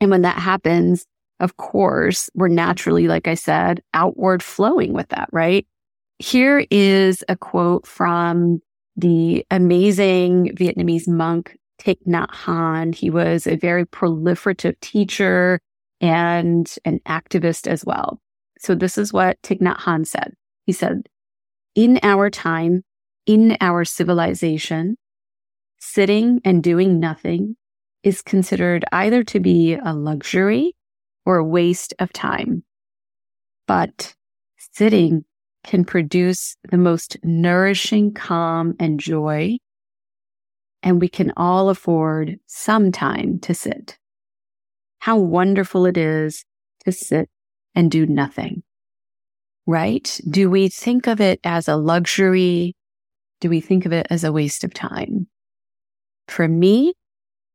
And 0.00 0.10
when 0.10 0.22
that 0.22 0.38
happens, 0.38 1.06
of 1.38 1.56
course, 1.56 2.28
we're 2.34 2.48
naturally, 2.48 3.06
like 3.06 3.28
I 3.28 3.34
said, 3.34 3.82
outward 3.94 4.42
flowing 4.42 4.92
with 4.92 5.08
that, 5.10 5.28
right? 5.32 5.66
Here 6.18 6.66
is 6.70 7.24
a 7.28 7.36
quote 7.36 7.86
from 7.86 8.60
the 8.96 9.46
amazing 9.50 10.54
Vietnamese 10.56 11.08
monk 11.08 11.56
Thich 11.80 11.98
Nhat 12.06 12.30
Hanh. 12.30 12.94
He 12.94 13.10
was 13.10 13.46
a 13.46 13.56
very 13.56 13.84
proliferative 13.86 14.78
teacher 14.80 15.60
and 16.00 16.72
an 16.84 17.00
activist 17.06 17.66
as 17.66 17.84
well. 17.84 18.20
So 18.58 18.74
this 18.74 18.98
is 18.98 19.12
what 19.12 19.40
Thich 19.42 19.60
Nhat 19.60 19.78
Hanh 19.78 20.06
said. 20.06 20.34
He 20.66 20.72
said, 20.72 21.08
in 21.74 21.98
our 22.02 22.30
time, 22.30 22.82
in 23.26 23.56
our 23.60 23.84
civilization, 23.84 24.96
sitting 25.78 26.40
and 26.44 26.62
doing 26.62 27.00
nothing 27.00 27.56
is 28.02 28.22
considered 28.22 28.84
either 28.92 29.22
to 29.22 29.40
be 29.40 29.74
a 29.74 29.92
luxury 29.92 30.74
or 31.24 31.36
a 31.36 31.44
waste 31.44 31.94
of 31.98 32.12
time. 32.12 32.64
But 33.66 34.14
sitting 34.58 35.24
can 35.64 35.84
produce 35.84 36.56
the 36.70 36.76
most 36.76 37.16
nourishing 37.22 38.12
calm 38.12 38.74
and 38.80 38.98
joy. 38.98 39.58
And 40.82 41.00
we 41.00 41.08
can 41.08 41.32
all 41.36 41.68
afford 41.68 42.38
some 42.46 42.90
time 42.90 43.38
to 43.40 43.54
sit. 43.54 43.98
How 44.98 45.16
wonderful 45.16 45.86
it 45.86 45.96
is 45.96 46.44
to 46.84 46.92
sit 46.92 47.28
and 47.74 47.90
do 47.90 48.06
nothing, 48.06 48.62
right? 49.66 50.20
Do 50.28 50.50
we 50.50 50.68
think 50.68 51.06
of 51.06 51.20
it 51.20 51.40
as 51.44 51.68
a 51.68 51.76
luxury? 51.76 52.74
Do 53.40 53.48
we 53.48 53.60
think 53.60 53.86
of 53.86 53.92
it 53.92 54.06
as 54.10 54.24
a 54.24 54.32
waste 54.32 54.64
of 54.64 54.74
time? 54.74 55.28
For 56.28 56.48
me, 56.48 56.94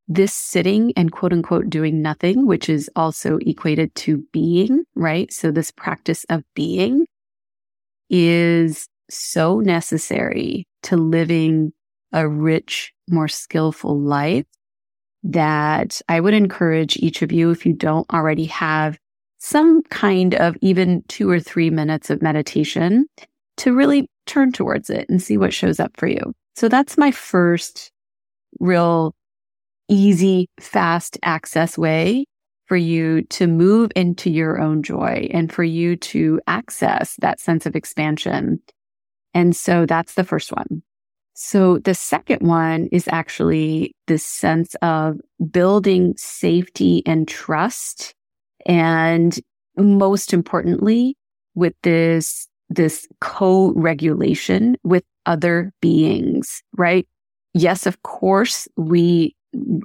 this 0.07 0.33
sitting 0.33 0.93
and 0.95 1.11
quote 1.11 1.33
unquote 1.33 1.69
doing 1.69 2.01
nothing, 2.01 2.45
which 2.47 2.69
is 2.69 2.89
also 2.95 3.37
equated 3.41 3.93
to 3.95 4.23
being, 4.31 4.85
right? 4.95 5.31
So 5.33 5.51
this 5.51 5.71
practice 5.71 6.25
of 6.29 6.43
being 6.55 7.05
is 8.09 8.87
so 9.09 9.59
necessary 9.59 10.65
to 10.83 10.95
living 10.95 11.73
a 12.13 12.27
rich, 12.27 12.93
more 13.09 13.27
skillful 13.27 13.99
life 13.99 14.45
that 15.23 16.01
I 16.07 16.19
would 16.19 16.33
encourage 16.33 16.95
each 16.97 17.21
of 17.21 17.31
you, 17.31 17.51
if 17.51 17.65
you 17.65 17.73
don't 17.73 18.09
already 18.13 18.45
have 18.45 18.97
some 19.39 19.83
kind 19.83 20.35
of 20.35 20.55
even 20.61 21.03
two 21.07 21.29
or 21.29 21.39
three 21.39 21.69
minutes 21.69 22.09
of 22.09 22.21
meditation, 22.21 23.05
to 23.57 23.73
really 23.73 24.07
turn 24.25 24.51
towards 24.51 24.89
it 24.89 25.07
and 25.09 25.21
see 25.21 25.37
what 25.37 25.53
shows 25.53 25.79
up 25.79 25.91
for 25.97 26.07
you. 26.07 26.33
So 26.55 26.69
that's 26.69 26.97
my 26.97 27.11
first 27.11 27.91
real 28.59 29.13
easy, 29.89 30.49
fast 30.59 31.17
access 31.23 31.77
way 31.77 32.25
for 32.65 32.77
you 32.77 33.21
to 33.23 33.47
move 33.47 33.91
into 33.95 34.29
your 34.29 34.59
own 34.59 34.83
joy 34.83 35.29
and 35.33 35.51
for 35.51 35.63
you 35.63 35.95
to 35.95 36.41
access 36.47 37.15
that 37.19 37.39
sense 37.39 37.65
of 37.65 37.75
expansion. 37.75 38.59
And 39.33 39.55
so 39.55 39.85
that's 39.85 40.15
the 40.15 40.23
first 40.23 40.51
one. 40.51 40.83
So 41.33 41.77
the 41.77 41.93
second 41.93 42.41
one 42.41 42.87
is 42.91 43.07
actually 43.11 43.95
this 44.07 44.25
sense 44.25 44.75
of 44.81 45.19
building 45.51 46.15
safety 46.17 47.03
and 47.05 47.27
trust. 47.27 48.15
And 48.67 49.39
most 49.77 50.33
importantly, 50.33 51.15
with 51.55 51.73
this, 51.81 52.47
this 52.69 53.07
co-regulation 53.21 54.77
with 54.83 55.03
other 55.25 55.71
beings, 55.81 56.61
right? 56.75 57.07
Yes, 57.53 57.85
of 57.85 58.03
course, 58.03 58.67
we 58.77 59.35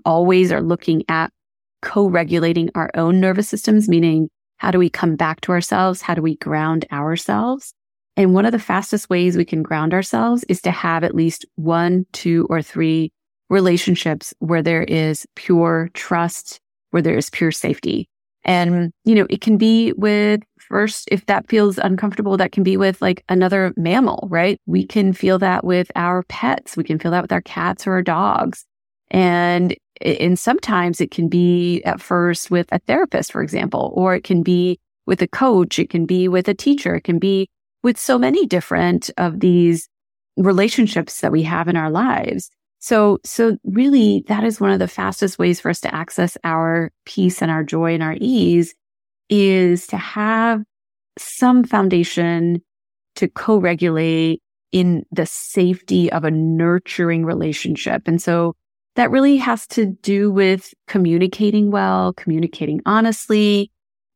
always 0.05 0.53
are 0.53 0.61
looking 0.61 1.05
at 1.09 1.33
co-regulating 1.81 2.71
our 2.75 2.91
own 2.95 3.21
nervous 3.21 3.49
systems, 3.49 3.89
meaning 3.89 4.29
how 4.59 4.71
do 4.71 4.79
we 4.79 4.91
come 4.91 5.17
back 5.17 5.41
to 5.43 5.53
ourselves? 5.53 6.03
How 6.03 6.15
do 6.15 6.23
we 6.23 6.37
ground 6.37 6.85
ourselves? 6.93 7.73
And 8.17 8.35
one 8.35 8.45
of 8.45 8.53
the 8.53 8.59
fastest 8.59 9.09
ways 9.09 9.37
we 9.37 9.45
can 9.45 9.63
ground 9.63 9.95
ourselves 9.95 10.45
is 10.45 10.61
to 10.63 10.71
have 10.71 11.03
at 11.03 11.15
least 11.15 11.47
one, 11.55 12.05
two, 12.13 12.47
or 12.51 12.61
three 12.61 13.11
relationships 13.49 14.35
where 14.39 14.63
there 14.63 14.83
is 14.83 15.27
pure 15.35 15.91
trust, 15.95 16.61
where 16.91 17.03
there 17.03 17.17
is 17.17 17.31
pure 17.31 17.53
safety. 17.53 18.09
And, 18.45 18.93
you 19.05 19.15
know, 19.15 19.27
it 19.31 19.41
can 19.41 19.57
be 19.57 19.93
with 19.93 20.41
first, 20.59 21.09
if 21.13 21.27
that 21.27 21.49
feels 21.49 21.79
uncomfortable, 21.79 22.37
that 22.37 22.53
can 22.53 22.63
be 22.63 22.77
with 22.77 23.01
like 23.01 23.25
another 23.29 23.73
mammal, 23.77 24.27
right? 24.31 24.59
We 24.67 24.85
can 24.85 25.13
feel 25.13 25.39
that 25.39 25.65
with 25.65 25.91
our 25.95 26.25
pets. 26.25 26.77
We 26.77 26.85
can 26.85 26.99
feel 26.99 27.11
that 27.13 27.23
with 27.23 27.33
our 27.33 27.43
cats 27.43 27.87
or 27.87 27.93
our 27.93 28.03
dogs. 28.03 28.65
And 29.11 29.77
and 30.01 30.37
sometimes 30.39 31.01
it 31.01 31.13
can 31.13 31.29
be 31.29 31.83
at 31.85 32.01
first 32.01 32.51
with 32.51 32.67
a 32.73 32.81
therapist, 32.81 33.31
for 33.31 33.43
example, 33.43 33.93
or 33.95 34.15
it 34.15 34.25
can 34.25 34.43
be 34.43 34.81
with 35.07 35.23
a 35.23 35.29
coach. 35.29 35.79
It 35.79 35.91
can 35.91 36.07
be 36.07 36.27
with 36.27 36.49
a 36.49 36.55
teacher. 36.55 36.97
It 36.97 37.05
can 37.05 37.19
be 37.19 37.49
with 37.83 37.99
so 37.99 38.19
many 38.19 38.47
different 38.47 39.11
of 39.19 39.41
these 39.41 39.89
relationships 40.37 41.21
that 41.21 41.31
we 41.31 41.43
have 41.43 41.69
in 41.69 41.77
our 41.77 41.91
lives. 41.91 42.51
So, 42.83 43.21
so 43.25 43.57
really 43.63 44.25
that 44.27 44.43
is 44.43 44.61
one 44.61 44.73
of 44.73 44.81
the 44.81 44.89
fastest 44.89 45.39
ways 45.39 45.61
for 45.61 45.71
us 45.71 45.81
to 45.83 45.95
access 45.95 46.37
our 46.43 46.91
peace 47.05 47.41
and 47.41 47.49
our 47.49 47.63
joy 47.63 47.95
and 47.95 48.03
our 48.03 48.17
ease 48.21 48.75
is 49.31 49.87
to 49.87 49.97
have 49.97 50.65
some 51.17 51.63
foundation 51.63 52.61
to 53.15 53.29
co-regulate 53.29 54.43
in 54.73 55.05
the 55.13 55.27
safety 55.27 56.11
of 56.11 56.25
a 56.25 56.31
nurturing 56.33 57.25
relationship. 57.25 58.03
And 58.07 58.21
so 58.21 58.57
that 58.97 59.13
really 59.13 59.37
has 59.37 59.65
to 59.69 59.87
do 59.87 60.33
with 60.33 60.75
communicating 60.89 61.71
well, 61.71 62.13
communicating 62.15 62.81
honestly, 62.85 63.71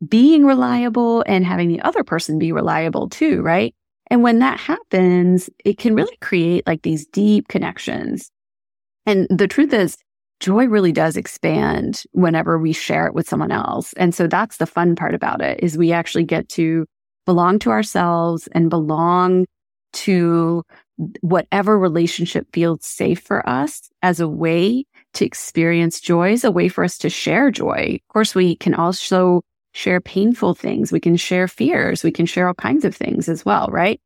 being 0.08 0.44
reliable 0.44 1.22
and 1.28 1.46
having 1.46 1.68
the 1.68 1.80
other 1.82 2.02
person 2.02 2.36
be 2.36 2.50
reliable 2.50 3.08
too, 3.10 3.42
right? 3.42 3.76
And 4.10 4.24
when 4.24 4.40
that 4.40 4.58
happens, 4.58 5.48
it 5.64 5.78
can 5.78 5.94
really 5.94 6.16
create 6.20 6.66
like 6.66 6.82
these 6.82 7.06
deep 7.06 7.46
connections. 7.46 8.32
And 9.06 9.26
the 9.30 9.48
truth 9.48 9.72
is, 9.72 9.96
joy 10.40 10.66
really 10.66 10.92
does 10.92 11.16
expand 11.16 12.02
whenever 12.12 12.58
we 12.58 12.72
share 12.72 13.06
it 13.06 13.14
with 13.14 13.28
someone 13.28 13.52
else. 13.52 13.92
And 13.94 14.14
so 14.14 14.26
that's 14.26 14.58
the 14.58 14.66
fun 14.66 14.96
part 14.96 15.14
about 15.14 15.40
it 15.40 15.60
is 15.62 15.78
we 15.78 15.92
actually 15.92 16.24
get 16.24 16.48
to 16.50 16.86
belong 17.24 17.58
to 17.60 17.70
ourselves 17.70 18.48
and 18.52 18.68
belong 18.68 19.46
to 19.92 20.62
whatever 21.20 21.78
relationship 21.78 22.46
feels 22.52 22.84
safe 22.84 23.20
for 23.20 23.46
us 23.48 23.88
as 24.02 24.20
a 24.20 24.28
way 24.28 24.84
to 25.14 25.24
experience 25.24 26.00
joy, 26.00 26.32
is 26.32 26.44
a 26.44 26.50
way 26.50 26.68
for 26.68 26.84
us 26.84 26.98
to 26.98 27.10
share 27.10 27.50
joy. 27.50 27.98
Of 28.02 28.12
course, 28.12 28.34
we 28.34 28.56
can 28.56 28.74
also 28.74 29.42
share 29.72 30.00
painful 30.00 30.54
things. 30.54 30.92
We 30.92 31.00
can 31.00 31.16
share 31.16 31.48
fears. 31.48 32.02
We 32.02 32.12
can 32.12 32.26
share 32.26 32.48
all 32.48 32.54
kinds 32.54 32.84
of 32.84 32.94
things 32.94 33.28
as 33.28 33.44
well, 33.44 33.68
right? 33.70 34.00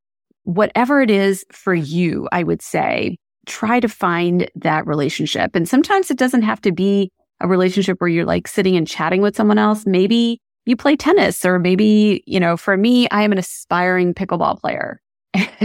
Whatever 0.44 1.00
it 1.00 1.10
is 1.10 1.44
for 1.52 1.74
you, 1.74 2.28
I 2.32 2.42
would 2.42 2.62
say, 2.62 3.18
try 3.50 3.80
to 3.80 3.88
find 3.88 4.48
that 4.54 4.86
relationship. 4.86 5.54
And 5.54 5.68
sometimes 5.68 6.10
it 6.10 6.16
doesn't 6.16 6.42
have 6.42 6.60
to 6.62 6.72
be 6.72 7.10
a 7.40 7.48
relationship 7.48 8.00
where 8.00 8.08
you're 8.08 8.24
like 8.24 8.46
sitting 8.46 8.76
and 8.76 8.86
chatting 8.86 9.22
with 9.22 9.36
someone 9.36 9.58
else. 9.58 9.84
Maybe 9.86 10.40
you 10.66 10.76
play 10.76 10.94
tennis 10.94 11.44
or 11.44 11.58
maybe, 11.58 12.22
you 12.26 12.38
know, 12.38 12.56
for 12.56 12.76
me, 12.76 13.08
I 13.10 13.22
am 13.22 13.32
an 13.32 13.38
aspiring 13.38 14.14
pickleball 14.14 14.60
player. 14.60 15.00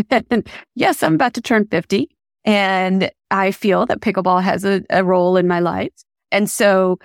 and 0.09 0.49
yes, 0.75 1.03
I'm 1.03 1.15
about 1.15 1.35
to 1.35 1.41
turn 1.41 1.67
50 1.67 2.09
and 2.43 3.11
I 3.29 3.51
feel 3.51 3.85
that 3.85 4.01
pickleball 4.01 4.41
has 4.41 4.65
a, 4.65 4.81
a 4.89 5.03
role 5.03 5.37
in 5.37 5.47
my 5.47 5.59
life. 5.59 5.91
And 6.31 6.49
so 6.49 6.97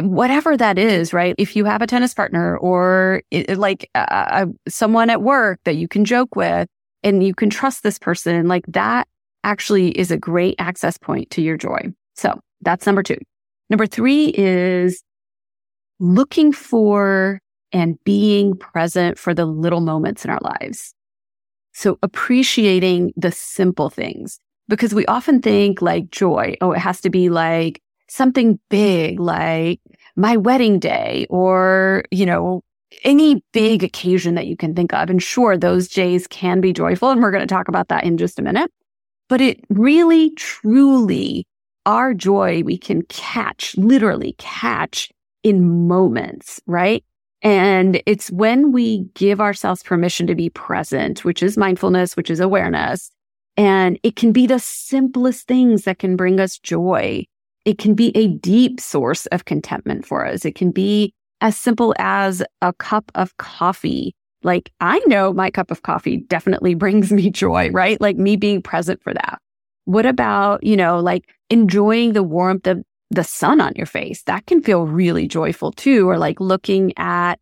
whatever 0.00 0.56
that 0.56 0.78
is, 0.78 1.12
right? 1.12 1.34
If 1.36 1.56
you 1.56 1.64
have 1.64 1.82
a 1.82 1.86
tennis 1.86 2.14
partner 2.14 2.56
or 2.58 3.22
it, 3.30 3.58
like 3.58 3.90
uh, 3.94 4.06
uh, 4.08 4.46
someone 4.68 5.10
at 5.10 5.20
work 5.20 5.58
that 5.64 5.76
you 5.76 5.88
can 5.88 6.04
joke 6.04 6.36
with 6.36 6.68
and 7.02 7.24
you 7.24 7.34
can 7.34 7.50
trust 7.50 7.82
this 7.82 7.98
person, 7.98 8.46
like 8.46 8.64
that 8.68 9.08
actually 9.48 9.98
is 9.98 10.10
a 10.10 10.18
great 10.18 10.54
access 10.58 10.98
point 10.98 11.30
to 11.30 11.40
your 11.40 11.56
joy. 11.56 11.80
So 12.14 12.38
that's 12.60 12.84
number 12.84 13.02
two. 13.02 13.16
Number 13.70 13.86
three 13.86 14.32
is 14.36 15.02
looking 15.98 16.52
for 16.52 17.40
and 17.72 17.98
being 18.04 18.56
present 18.56 19.18
for 19.18 19.32
the 19.32 19.46
little 19.46 19.80
moments 19.80 20.24
in 20.24 20.30
our 20.30 20.40
lives. 20.42 20.94
So 21.72 21.98
appreciating 22.02 23.12
the 23.16 23.32
simple 23.32 23.88
things 23.88 24.38
because 24.68 24.94
we 24.94 25.06
often 25.06 25.40
think 25.40 25.80
like 25.80 26.10
joy, 26.10 26.56
oh, 26.60 26.72
it 26.72 26.78
has 26.78 27.00
to 27.02 27.10
be 27.10 27.30
like 27.30 27.80
something 28.08 28.58
big, 28.68 29.18
like 29.18 29.80
my 30.16 30.36
wedding 30.36 30.78
day 30.78 31.26
or, 31.30 32.04
you 32.10 32.26
know, 32.26 32.62
any 33.04 33.42
big 33.52 33.82
occasion 33.82 34.34
that 34.34 34.46
you 34.46 34.56
can 34.56 34.74
think 34.74 34.92
of. 34.92 35.08
And 35.08 35.22
sure, 35.22 35.56
those 35.56 35.88
days 35.88 36.26
can 36.26 36.60
be 36.60 36.72
joyful. 36.72 37.10
And 37.10 37.22
we're 37.22 37.30
going 37.30 37.46
to 37.46 37.54
talk 37.54 37.68
about 37.68 37.88
that 37.88 38.04
in 38.04 38.18
just 38.18 38.38
a 38.38 38.42
minute. 38.42 38.70
But 39.28 39.40
it 39.40 39.60
really, 39.68 40.30
truly, 40.34 41.46
our 41.86 42.14
joy 42.14 42.62
we 42.64 42.78
can 42.78 43.02
catch, 43.02 43.76
literally 43.76 44.34
catch 44.38 45.10
in 45.42 45.86
moments, 45.86 46.60
right? 46.66 47.04
And 47.42 48.02
it's 48.06 48.30
when 48.30 48.72
we 48.72 49.04
give 49.14 49.40
ourselves 49.40 49.82
permission 49.82 50.26
to 50.26 50.34
be 50.34 50.50
present, 50.50 51.24
which 51.24 51.42
is 51.42 51.56
mindfulness, 51.56 52.16
which 52.16 52.30
is 52.30 52.40
awareness. 52.40 53.10
And 53.56 53.98
it 54.02 54.16
can 54.16 54.32
be 54.32 54.46
the 54.46 54.58
simplest 54.58 55.46
things 55.46 55.82
that 55.84 55.98
can 55.98 56.16
bring 56.16 56.40
us 56.40 56.58
joy. 56.58 57.24
It 57.64 57.78
can 57.78 57.94
be 57.94 58.16
a 58.16 58.28
deep 58.28 58.80
source 58.80 59.26
of 59.26 59.44
contentment 59.44 60.06
for 60.06 60.26
us. 60.26 60.44
It 60.44 60.54
can 60.54 60.70
be 60.70 61.12
as 61.40 61.56
simple 61.56 61.94
as 61.98 62.42
a 62.62 62.72
cup 62.72 63.10
of 63.14 63.36
coffee. 63.36 64.14
Like 64.42 64.70
I 64.80 65.00
know 65.06 65.32
my 65.32 65.50
cup 65.50 65.70
of 65.70 65.82
coffee 65.82 66.18
definitely 66.18 66.74
brings 66.74 67.12
me 67.18 67.30
joy, 67.30 67.70
right? 67.70 68.00
Like 68.00 68.16
me 68.16 68.36
being 68.36 68.62
present 68.62 69.02
for 69.02 69.12
that. 69.14 69.40
What 69.84 70.06
about, 70.06 70.62
you 70.64 70.76
know, 70.76 71.00
like 71.00 71.24
enjoying 71.50 72.12
the 72.12 72.22
warmth 72.22 72.66
of 72.66 72.82
the 73.10 73.24
sun 73.24 73.60
on 73.60 73.72
your 73.74 73.86
face? 73.86 74.22
That 74.24 74.46
can 74.46 74.62
feel 74.62 74.86
really 74.86 75.26
joyful 75.26 75.72
too. 75.72 76.08
Or 76.08 76.18
like 76.18 76.40
looking 76.40 76.92
at 76.98 77.36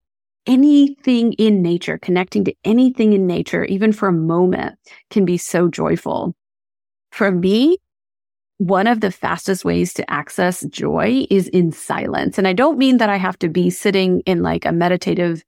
anything 0.46 1.32
in 1.34 1.60
nature, 1.60 1.98
connecting 1.98 2.44
to 2.44 2.54
anything 2.64 3.12
in 3.12 3.26
nature, 3.26 3.64
even 3.64 3.92
for 3.92 4.08
a 4.08 4.12
moment 4.12 4.78
can 5.10 5.24
be 5.24 5.36
so 5.36 5.68
joyful. 5.68 6.34
For 7.10 7.32
me, 7.32 7.78
one 8.58 8.86
of 8.86 9.00
the 9.00 9.10
fastest 9.10 9.64
ways 9.64 9.92
to 9.94 10.10
access 10.10 10.64
joy 10.66 11.26
is 11.30 11.48
in 11.48 11.72
silence. 11.72 12.38
And 12.38 12.48
I 12.48 12.52
don't 12.52 12.78
mean 12.78 12.98
that 12.98 13.10
I 13.10 13.16
have 13.16 13.38
to 13.40 13.48
be 13.48 13.70
sitting 13.70 14.20
in 14.20 14.42
like 14.42 14.64
a 14.64 14.72
meditative 14.72 15.42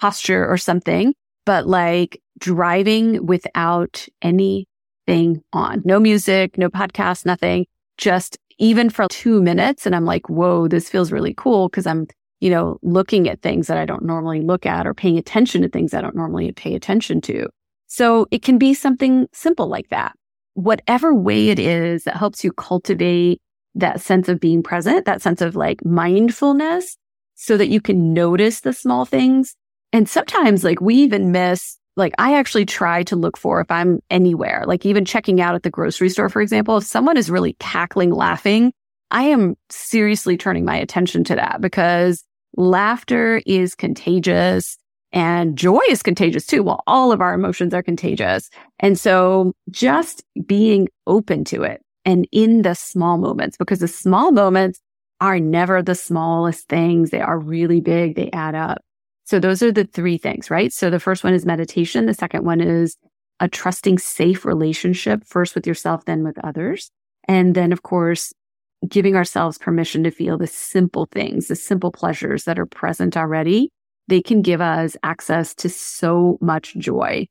posture 0.00 0.46
or 0.46 0.56
something, 0.56 1.14
but 1.44 1.66
like 1.66 2.20
driving 2.38 3.24
without 3.26 4.06
anything 4.22 5.42
on, 5.52 5.82
no 5.84 6.00
music, 6.00 6.58
no 6.58 6.68
podcast, 6.68 7.26
nothing, 7.26 7.66
just 7.98 8.38
even 8.58 8.90
for 8.90 9.06
two 9.08 9.42
minutes. 9.42 9.86
And 9.86 9.94
I'm 9.94 10.04
like, 10.04 10.28
whoa, 10.28 10.68
this 10.68 10.88
feels 10.88 11.12
really 11.12 11.34
cool 11.34 11.68
because 11.68 11.86
I'm, 11.86 12.06
you 12.40 12.50
know, 12.50 12.78
looking 12.82 13.28
at 13.28 13.42
things 13.42 13.66
that 13.66 13.78
I 13.78 13.84
don't 13.84 14.04
normally 14.04 14.40
look 14.40 14.66
at 14.66 14.86
or 14.86 14.94
paying 14.94 15.18
attention 15.18 15.62
to 15.62 15.68
things 15.68 15.94
I 15.94 16.00
don't 16.00 16.16
normally 16.16 16.52
pay 16.52 16.74
attention 16.74 17.20
to. 17.22 17.48
So 17.86 18.26
it 18.30 18.42
can 18.42 18.58
be 18.58 18.74
something 18.74 19.26
simple 19.32 19.68
like 19.68 19.88
that 19.90 20.14
whatever 20.54 21.12
way 21.12 21.48
it 21.48 21.58
is 21.58 22.04
that 22.04 22.16
helps 22.16 22.42
you 22.42 22.52
cultivate 22.52 23.40
that 23.74 24.00
sense 24.00 24.28
of 24.28 24.40
being 24.40 24.62
present, 24.62 25.04
that 25.04 25.20
sense 25.20 25.40
of 25.40 25.56
like 25.56 25.84
mindfulness 25.84 26.96
so 27.34 27.56
that 27.56 27.68
you 27.68 27.80
can 27.80 28.12
notice 28.12 28.60
the 28.60 28.72
small 28.72 29.04
things. 29.04 29.56
And 29.94 30.08
sometimes 30.08 30.64
like 30.64 30.80
we 30.80 30.96
even 30.96 31.30
miss, 31.30 31.78
like 31.96 32.14
I 32.18 32.34
actually 32.34 32.66
try 32.66 33.04
to 33.04 33.14
look 33.14 33.36
for 33.36 33.60
if 33.60 33.70
I'm 33.70 34.00
anywhere, 34.10 34.64
like 34.66 34.84
even 34.84 35.04
checking 35.04 35.40
out 35.40 35.54
at 35.54 35.62
the 35.62 35.70
grocery 35.70 36.08
store, 36.08 36.28
for 36.28 36.42
example, 36.42 36.76
if 36.78 36.84
someone 36.84 37.16
is 37.16 37.30
really 37.30 37.52
cackling, 37.60 38.10
laughing, 38.10 38.72
I 39.12 39.22
am 39.22 39.54
seriously 39.70 40.36
turning 40.36 40.64
my 40.64 40.74
attention 40.74 41.22
to 41.24 41.36
that 41.36 41.60
because 41.60 42.24
laughter 42.56 43.40
is 43.46 43.76
contagious. 43.76 44.76
And 45.12 45.56
joy 45.56 45.82
is 45.88 46.02
contagious 46.02 46.44
too. 46.44 46.64
Well, 46.64 46.82
all 46.88 47.12
of 47.12 47.20
our 47.20 47.32
emotions 47.32 47.72
are 47.72 47.82
contagious. 47.84 48.50
And 48.80 48.98
so 48.98 49.52
just 49.70 50.24
being 50.44 50.88
open 51.06 51.44
to 51.44 51.62
it 51.62 51.82
and 52.04 52.26
in 52.32 52.62
the 52.62 52.74
small 52.74 53.16
moments, 53.16 53.56
because 53.56 53.78
the 53.78 53.86
small 53.86 54.32
moments 54.32 54.80
are 55.20 55.38
never 55.38 55.82
the 55.82 55.94
smallest 55.94 56.66
things. 56.66 57.10
They 57.10 57.20
are 57.20 57.38
really 57.38 57.80
big. 57.80 58.16
They 58.16 58.28
add 58.32 58.56
up. 58.56 58.82
So 59.24 59.38
those 59.38 59.62
are 59.62 59.72
the 59.72 59.84
three 59.84 60.18
things, 60.18 60.50
right? 60.50 60.72
So 60.72 60.90
the 60.90 61.00
first 61.00 61.24
one 61.24 61.34
is 61.34 61.46
meditation. 61.46 62.06
The 62.06 62.14
second 62.14 62.44
one 62.44 62.60
is 62.60 62.96
a 63.40 63.48
trusting, 63.48 63.98
safe 63.98 64.44
relationship, 64.44 65.24
first 65.24 65.54
with 65.54 65.66
yourself, 65.66 66.04
then 66.04 66.22
with 66.22 66.38
others. 66.44 66.90
And 67.26 67.54
then, 67.54 67.72
of 67.72 67.82
course, 67.82 68.32
giving 68.86 69.16
ourselves 69.16 69.56
permission 69.56 70.04
to 70.04 70.10
feel 70.10 70.36
the 70.36 70.46
simple 70.46 71.08
things, 71.10 71.48
the 71.48 71.56
simple 71.56 71.90
pleasures 71.90 72.44
that 72.44 72.58
are 72.58 72.66
present 72.66 73.16
already 73.16 73.70
they 74.08 74.20
can 74.20 74.42
give 74.42 74.60
us 74.60 74.96
access 75.02 75.54
to 75.56 75.68
so 75.68 76.38
much 76.40 76.74
joy. 76.76 77.26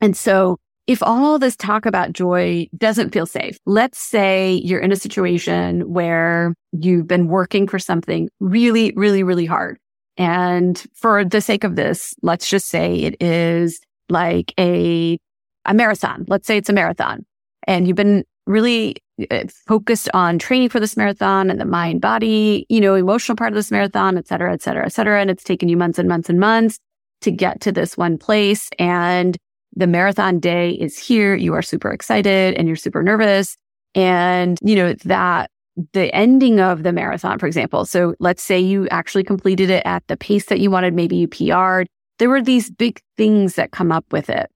And 0.00 0.16
so 0.16 0.58
if 0.86 1.02
all 1.02 1.38
this 1.38 1.56
talk 1.56 1.84
about 1.84 2.12
joy 2.12 2.68
doesn't 2.76 3.12
feel 3.12 3.26
safe, 3.26 3.58
let's 3.66 3.98
say 3.98 4.60
you're 4.64 4.80
in 4.80 4.92
a 4.92 4.96
situation 4.96 5.92
where 5.92 6.54
you've 6.72 7.06
been 7.06 7.28
working 7.28 7.66
for 7.66 7.78
something 7.78 8.28
really, 8.40 8.92
really, 8.96 9.22
really 9.22 9.46
hard. 9.46 9.78
And 10.18 10.84
for 10.94 11.24
the 11.24 11.40
sake 11.40 11.64
of 11.64 11.76
this, 11.76 12.14
let's 12.22 12.50
just 12.50 12.66
say 12.66 12.96
it 12.96 13.22
is 13.22 13.80
like 14.08 14.52
a, 14.58 15.18
a 15.64 15.72
marathon. 15.72 16.24
Let's 16.28 16.46
say 16.46 16.58
it's 16.58 16.68
a 16.68 16.72
marathon 16.72 17.24
and 17.66 17.86
you've 17.86 17.96
been 17.96 18.24
really 18.46 18.96
uh, 19.30 19.44
focused 19.66 20.08
on 20.14 20.38
training 20.38 20.70
for 20.70 20.80
this 20.80 20.96
marathon 20.96 21.50
and 21.50 21.60
the 21.60 21.64
mind 21.64 22.00
body, 22.00 22.66
you 22.68 22.80
know, 22.80 22.94
emotional 22.94 23.36
part 23.36 23.52
of 23.52 23.56
this 23.56 23.70
marathon, 23.70 24.18
et 24.18 24.26
cetera, 24.26 24.52
et 24.52 24.62
cetera, 24.62 24.84
et 24.86 24.92
cetera. 24.92 25.20
And 25.20 25.30
it's 25.30 25.44
taken 25.44 25.68
you 25.68 25.76
months 25.76 25.98
and 25.98 26.08
months 26.08 26.28
and 26.28 26.40
months 26.40 26.78
to 27.20 27.30
get 27.30 27.60
to 27.60 27.72
this 27.72 27.96
one 27.96 28.18
place. 28.18 28.68
And 28.78 29.36
the 29.76 29.86
marathon 29.86 30.40
day 30.40 30.70
is 30.70 30.98
here. 30.98 31.36
You 31.36 31.54
are 31.54 31.62
super 31.62 31.92
excited 31.92 32.54
and 32.54 32.66
you're 32.66 32.76
super 32.76 33.02
nervous. 33.02 33.56
And, 33.94 34.58
you 34.62 34.76
know, 34.76 34.94
that 35.04 35.50
the 35.92 36.14
ending 36.14 36.60
of 36.60 36.82
the 36.82 36.92
marathon, 36.92 37.38
for 37.38 37.46
example. 37.46 37.84
So 37.84 38.14
let's 38.18 38.42
say 38.42 38.58
you 38.58 38.88
actually 38.88 39.24
completed 39.24 39.70
it 39.70 39.82
at 39.84 40.06
the 40.08 40.16
pace 40.16 40.46
that 40.46 40.60
you 40.60 40.70
wanted. 40.70 40.94
Maybe 40.94 41.16
you 41.16 41.28
PR'd. 41.28 41.88
There 42.18 42.28
were 42.28 42.42
these 42.42 42.70
big 42.70 43.00
things 43.16 43.54
that 43.54 43.70
come 43.70 43.92
up 43.92 44.04
with 44.10 44.28
it. 44.28 44.50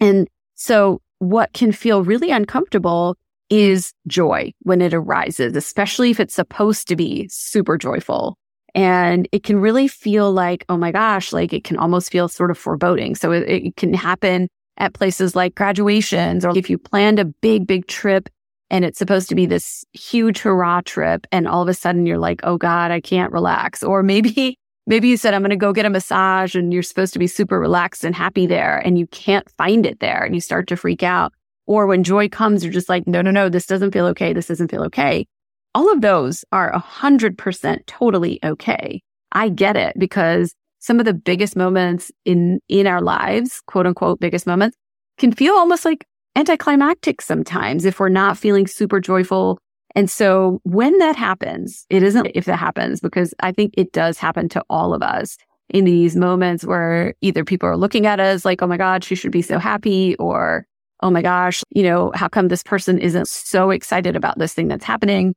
And 0.00 0.28
so 0.54 1.00
what 1.18 1.52
can 1.52 1.70
feel 1.70 2.02
really 2.02 2.30
uncomfortable 2.30 3.16
is 3.50 3.92
joy 4.08 4.52
when 4.62 4.80
it 4.80 4.94
arises, 4.94 5.54
especially 5.54 6.10
if 6.10 6.18
it's 6.18 6.34
supposed 6.34 6.88
to 6.88 6.96
be 6.96 7.28
super 7.30 7.78
joyful. 7.78 8.36
And 8.74 9.28
it 9.30 9.44
can 9.44 9.60
really 9.60 9.86
feel 9.86 10.32
like, 10.32 10.64
oh 10.68 10.76
my 10.76 10.90
gosh, 10.90 11.32
like 11.32 11.52
it 11.52 11.62
can 11.62 11.76
almost 11.76 12.10
feel 12.10 12.28
sort 12.28 12.50
of 12.50 12.58
foreboding. 12.58 13.14
So 13.14 13.30
it, 13.30 13.48
it 13.48 13.76
can 13.76 13.92
happen 13.92 14.48
at 14.78 14.94
places 14.94 15.36
like 15.36 15.54
graduations 15.54 16.44
or 16.44 16.56
if 16.56 16.70
you 16.70 16.78
planned 16.78 17.18
a 17.18 17.26
big, 17.26 17.66
big 17.66 17.86
trip 17.86 18.28
and 18.72 18.84
it's 18.84 18.98
supposed 18.98 19.28
to 19.28 19.34
be 19.36 19.46
this 19.46 19.84
huge 19.92 20.40
hurrah 20.40 20.80
trip 20.80 21.26
and 21.30 21.46
all 21.46 21.62
of 21.62 21.68
a 21.68 21.74
sudden 21.74 22.06
you're 22.06 22.18
like, 22.18 22.40
oh 22.42 22.56
God, 22.56 22.90
I 22.90 23.00
can't 23.00 23.30
relax. 23.30 23.84
Or 23.84 24.02
maybe 24.02 24.58
Maybe 24.84 25.06
you 25.06 25.16
said, 25.16 25.32
I'm 25.32 25.42
going 25.42 25.50
to 25.50 25.56
go 25.56 25.72
get 25.72 25.86
a 25.86 25.90
massage 25.90 26.56
and 26.56 26.72
you're 26.72 26.82
supposed 26.82 27.12
to 27.12 27.20
be 27.20 27.28
super 27.28 27.60
relaxed 27.60 28.02
and 28.02 28.16
happy 28.16 28.46
there 28.46 28.78
and 28.78 28.98
you 28.98 29.06
can't 29.06 29.48
find 29.50 29.86
it 29.86 30.00
there 30.00 30.24
and 30.24 30.34
you 30.34 30.40
start 30.40 30.66
to 30.68 30.76
freak 30.76 31.04
out. 31.04 31.32
Or 31.66 31.86
when 31.86 32.02
joy 32.02 32.28
comes, 32.28 32.64
you're 32.64 32.72
just 32.72 32.88
like, 32.88 33.06
no, 33.06 33.22
no, 33.22 33.30
no, 33.30 33.48
this 33.48 33.66
doesn't 33.66 33.92
feel 33.92 34.06
okay. 34.06 34.32
This 34.32 34.48
doesn't 34.48 34.72
feel 34.72 34.82
okay. 34.86 35.24
All 35.72 35.92
of 35.92 36.00
those 36.00 36.44
are 36.50 36.70
a 36.70 36.80
hundred 36.80 37.38
percent 37.38 37.86
totally 37.86 38.40
okay. 38.44 39.00
I 39.30 39.50
get 39.50 39.76
it 39.76 39.96
because 39.96 40.52
some 40.80 40.98
of 40.98 41.06
the 41.06 41.14
biggest 41.14 41.54
moments 41.54 42.10
in, 42.24 42.58
in 42.68 42.88
our 42.88 43.00
lives, 43.00 43.62
quote 43.68 43.86
unquote, 43.86 44.18
biggest 44.18 44.48
moments 44.48 44.76
can 45.16 45.30
feel 45.30 45.54
almost 45.54 45.84
like 45.84 46.04
anticlimactic 46.36 47.20
sometimes 47.20 47.84
if 47.84 48.00
we're 48.00 48.08
not 48.08 48.38
feeling 48.38 48.66
super 48.66 49.00
joyful 49.00 49.58
and 49.94 50.10
so 50.10 50.60
when 50.64 50.96
that 50.98 51.16
happens, 51.16 51.86
it 51.90 52.02
isn't 52.02 52.30
if 52.34 52.46
that 52.46 52.58
happens, 52.58 53.00
because 53.00 53.34
I 53.40 53.52
think 53.52 53.74
it 53.76 53.92
does 53.92 54.18
happen 54.18 54.48
to 54.50 54.64
all 54.70 54.94
of 54.94 55.02
us 55.02 55.36
in 55.68 55.84
these 55.84 56.16
moments 56.16 56.64
where 56.64 57.14
either 57.20 57.44
people 57.44 57.68
are 57.68 57.76
looking 57.76 58.06
at 58.06 58.20
us 58.20 58.44
like, 58.44 58.62
oh 58.62 58.66
my 58.66 58.76
God, 58.76 59.04
she 59.04 59.14
should 59.14 59.32
be 59.32 59.42
so 59.42 59.58
happy, 59.58 60.16
or 60.16 60.66
oh 61.00 61.10
my 61.10 61.22
gosh, 61.22 61.62
you 61.70 61.82
know, 61.82 62.12
how 62.14 62.28
come 62.28 62.48
this 62.48 62.62
person 62.62 62.98
isn't 62.98 63.28
so 63.28 63.70
excited 63.70 64.16
about 64.16 64.38
this 64.38 64.54
thing 64.54 64.68
that's 64.68 64.84
happening? 64.84 65.34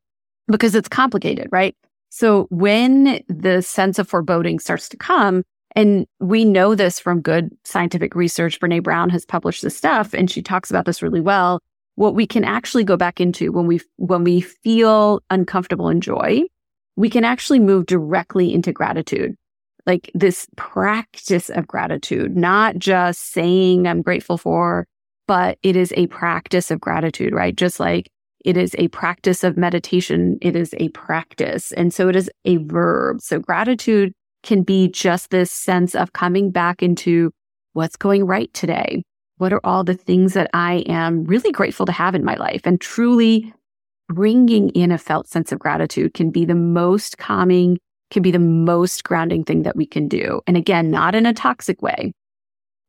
Because 0.48 0.74
it's 0.74 0.88
complicated, 0.88 1.48
right? 1.50 1.74
So 2.08 2.46
when 2.50 3.20
the 3.28 3.62
sense 3.62 3.98
of 3.98 4.08
foreboding 4.08 4.58
starts 4.58 4.88
to 4.90 4.96
come, 4.96 5.42
and 5.76 6.06
we 6.18 6.44
know 6.44 6.74
this 6.74 6.98
from 6.98 7.20
good 7.20 7.50
scientific 7.64 8.16
research, 8.16 8.58
Brene 8.58 8.82
Brown 8.82 9.10
has 9.10 9.24
published 9.24 9.62
this 9.62 9.76
stuff 9.76 10.12
and 10.14 10.28
she 10.28 10.42
talks 10.42 10.70
about 10.70 10.86
this 10.86 11.02
really 11.02 11.20
well 11.20 11.60
what 11.96 12.14
we 12.14 12.26
can 12.26 12.44
actually 12.44 12.84
go 12.84 12.96
back 12.96 13.20
into 13.20 13.50
when 13.50 13.66
we, 13.66 13.80
when 13.96 14.22
we 14.22 14.40
feel 14.40 15.20
uncomfortable 15.30 15.88
in 15.88 16.00
joy, 16.00 16.42
we 16.94 17.10
can 17.10 17.24
actually 17.24 17.58
move 17.58 17.86
directly 17.86 18.54
into 18.54 18.72
gratitude. 18.72 19.34
Like 19.86 20.10
this 20.14 20.46
practice 20.56 21.48
of 21.48 21.66
gratitude, 21.66 22.36
not 22.36 22.76
just 22.76 23.32
saying 23.32 23.86
I'm 23.86 24.02
grateful 24.02 24.36
for, 24.36 24.86
but 25.26 25.58
it 25.62 25.74
is 25.74 25.92
a 25.96 26.06
practice 26.08 26.70
of 26.70 26.80
gratitude, 26.80 27.32
right? 27.32 27.56
Just 27.56 27.80
like 27.80 28.10
it 28.44 28.56
is 28.56 28.74
a 28.78 28.88
practice 28.88 29.42
of 29.42 29.56
meditation. 29.56 30.38
It 30.42 30.54
is 30.54 30.74
a 30.78 30.88
practice. 30.90 31.72
And 31.72 31.94
so 31.94 32.08
it 32.08 32.16
is 32.16 32.30
a 32.44 32.58
verb. 32.58 33.20
So 33.20 33.38
gratitude 33.38 34.12
can 34.46 34.62
be 34.62 34.88
just 34.88 35.30
this 35.30 35.50
sense 35.50 35.94
of 35.94 36.12
coming 36.12 36.50
back 36.50 36.82
into 36.82 37.32
what's 37.72 37.96
going 37.96 38.24
right 38.24 38.52
today. 38.54 39.02
What 39.38 39.52
are 39.52 39.60
all 39.64 39.84
the 39.84 39.94
things 39.94 40.32
that 40.32 40.48
I 40.54 40.84
am 40.86 41.24
really 41.24 41.52
grateful 41.52 41.84
to 41.84 41.92
have 41.92 42.14
in 42.14 42.24
my 42.24 42.36
life? 42.36 42.62
And 42.64 42.80
truly 42.80 43.52
bringing 44.08 44.70
in 44.70 44.92
a 44.92 44.98
felt 44.98 45.28
sense 45.28 45.52
of 45.52 45.58
gratitude 45.58 46.14
can 46.14 46.30
be 46.30 46.44
the 46.44 46.54
most 46.54 47.18
calming, 47.18 47.76
can 48.10 48.22
be 48.22 48.30
the 48.30 48.38
most 48.38 49.04
grounding 49.04 49.44
thing 49.44 49.64
that 49.64 49.76
we 49.76 49.84
can 49.84 50.08
do. 50.08 50.40
And 50.46 50.56
again, 50.56 50.90
not 50.90 51.14
in 51.14 51.26
a 51.26 51.34
toxic 51.34 51.82
way, 51.82 52.12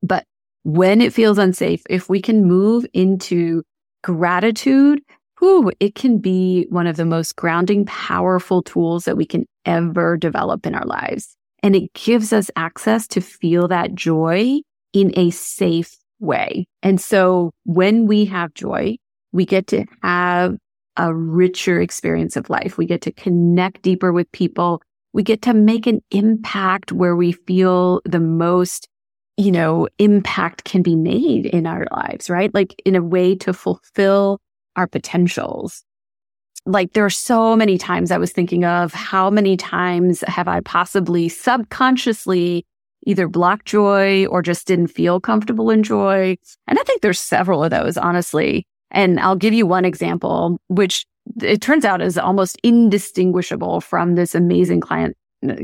but 0.02 0.24
when 0.64 1.02
it 1.02 1.14
feels 1.14 1.38
unsafe, 1.38 1.82
if 1.90 2.08
we 2.08 2.22
can 2.22 2.46
move 2.46 2.86
into 2.94 3.64
gratitude, 4.04 5.02
whew, 5.40 5.72
it 5.80 5.96
can 5.96 6.20
be 6.20 6.68
one 6.70 6.88
of 6.88 6.98
the 6.98 7.06
most 7.06 7.36
grounding, 7.36 7.86
powerful 7.86 8.62
tools 8.62 9.06
that 9.06 9.18
we 9.18 9.26
can 9.26 9.46
ever 9.66 10.18
develop 10.18 10.66
in 10.66 10.76
our 10.76 10.86
lives. 10.86 11.37
And 11.64 11.76
it 11.76 11.94
gives 11.94 12.34
us 12.34 12.52
access 12.56 13.08
to 13.08 13.22
feel 13.22 13.68
that 13.68 13.96
joy 13.96 14.60
in 14.94 15.12
a 15.18 15.32
safe 15.32 15.96
way. 16.20 16.66
And 16.84 17.00
so 17.00 17.52
when 17.66 18.08
we 18.08 18.26
have 18.26 18.54
joy, 18.54 18.98
we 19.32 19.46
get 19.46 19.68
to 19.68 19.86
have 20.02 20.58
a 20.98 21.14
richer 21.14 21.80
experience 21.80 22.36
of 22.36 22.50
life. 22.50 22.78
We 22.78 22.86
get 22.86 23.02
to 23.04 23.12
connect 23.12 23.84
deeper 23.84 24.12
with 24.12 24.32
people. 24.32 24.82
We 25.14 25.24
get 25.24 25.42
to 25.44 25.54
make 25.54 25.88
an 25.88 26.02
impact 26.12 26.92
where 26.92 27.16
we 27.16 27.32
feel 27.32 28.02
the 28.06 28.20
most, 28.20 28.88
you 29.38 29.52
know, 29.52 29.88
impact 30.00 30.64
can 30.64 30.82
be 30.82 30.96
made 30.96 31.46
in 31.46 31.68
our 31.68 31.86
lives, 31.92 32.30
right? 32.30 32.54
Like 32.54 32.82
in 32.86 32.96
a 32.96 33.04
way 33.04 33.36
to 33.36 33.54
fulfill 33.54 34.40
our 34.76 34.88
potentials. 34.88 35.84
Like 36.68 36.94
there 36.94 37.06
are 37.06 37.10
so 37.10 37.56
many 37.56 37.78
times 37.78 38.12
I 38.12 38.18
was 38.18 38.32
thinking 38.32 38.66
of 38.66 38.94
how 38.94 39.30
many 39.30 39.56
times 39.58 40.24
have 40.28 40.48
I 40.48 40.60
possibly 40.60 41.30
subconsciously 41.30 42.66
either 43.06 43.28
blocked 43.28 43.66
joy 43.66 44.26
or 44.26 44.42
just 44.42 44.68
didn't 44.68 44.88
feel 44.88 45.22
comfortable 45.22 45.70
in 45.70 45.82
joy. 45.82 46.36
And 46.68 46.78
I 46.78 46.84
think 46.84 47.02
there's 47.02 47.20
several 47.20 47.64
of 47.64 47.72
those, 47.72 47.98
honestly. 47.98 48.68
And 48.92 49.20
I'll 49.20 49.36
give 49.36 49.54
you 49.54 49.66
one 49.66 49.86
example, 49.86 50.60
which 50.68 51.06
it 51.42 51.62
turns 51.62 51.86
out 51.86 52.02
is 52.02 52.18
almost 52.18 52.58
indistinguishable 52.64 53.82
from 53.82 54.16
this 54.16 54.36
amazing 54.36 54.82
client 54.82 55.16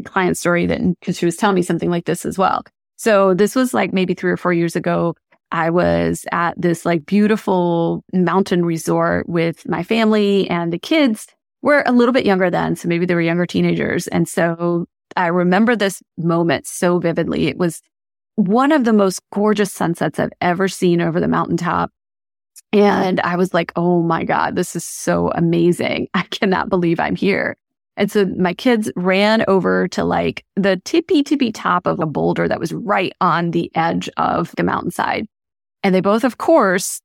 client 0.05 0.37
story 0.37 0.65
that 0.67 0.81
because 0.99 1.17
she 1.17 1.25
was 1.25 1.35
telling 1.35 1.55
me 1.55 1.63
something 1.63 1.89
like 1.89 2.05
this 2.05 2.25
as 2.25 2.37
well. 2.37 2.63
So 2.95 3.33
this 3.33 3.55
was 3.55 3.73
like 3.73 3.91
maybe 3.91 4.13
three 4.13 4.31
or 4.31 4.37
four 4.37 4.53
years 4.53 4.75
ago. 4.75 5.15
I 5.53 5.69
was 5.69 6.25
at 6.31 6.59
this 6.59 6.83
like 6.83 7.05
beautiful 7.05 8.03
mountain 8.11 8.65
resort 8.65 9.29
with 9.29 9.67
my 9.69 9.83
family 9.83 10.49
and 10.49 10.73
the 10.73 10.79
kids 10.79 11.27
were 11.61 11.83
a 11.85 11.91
little 11.91 12.11
bit 12.11 12.25
younger 12.25 12.49
then. 12.49 12.75
So 12.75 12.87
maybe 12.87 13.05
they 13.05 13.13
were 13.13 13.21
younger 13.21 13.45
teenagers. 13.45 14.07
And 14.07 14.27
so 14.27 14.87
I 15.15 15.27
remember 15.27 15.75
this 15.75 16.01
moment 16.17 16.65
so 16.65 16.97
vividly. 16.97 17.47
It 17.47 17.57
was 17.57 17.81
one 18.35 18.71
of 18.71 18.83
the 18.83 18.93
most 18.93 19.21
gorgeous 19.31 19.71
sunsets 19.71 20.19
I've 20.19 20.33
ever 20.41 20.67
seen 20.67 21.01
over 21.01 21.19
the 21.19 21.27
mountaintop. 21.27 21.91
And 22.71 23.19
I 23.19 23.35
was 23.35 23.53
like, 23.53 23.71
oh 23.75 24.01
my 24.01 24.23
God, 24.23 24.55
this 24.55 24.75
is 24.75 24.83
so 24.83 25.29
amazing. 25.35 26.07
I 26.15 26.23
cannot 26.23 26.69
believe 26.69 26.99
I'm 26.99 27.15
here. 27.15 27.55
And 27.95 28.11
so 28.11 28.25
my 28.25 28.55
kids 28.55 28.91
ran 28.95 29.45
over 29.47 29.87
to 29.89 30.03
like 30.03 30.43
the 30.55 30.81
tippy 30.83 31.21
tippy 31.21 31.51
top 31.51 31.85
of 31.85 31.99
a 31.99 32.07
boulder 32.07 32.47
that 32.47 32.59
was 32.59 32.73
right 32.73 33.13
on 33.21 33.51
the 33.51 33.71
edge 33.75 34.09
of 34.17 34.51
the 34.57 34.63
mountainside. 34.63 35.27
And 35.83 35.93
they 35.93 36.01
both, 36.01 36.23
of 36.23 36.37
course, 36.37 37.01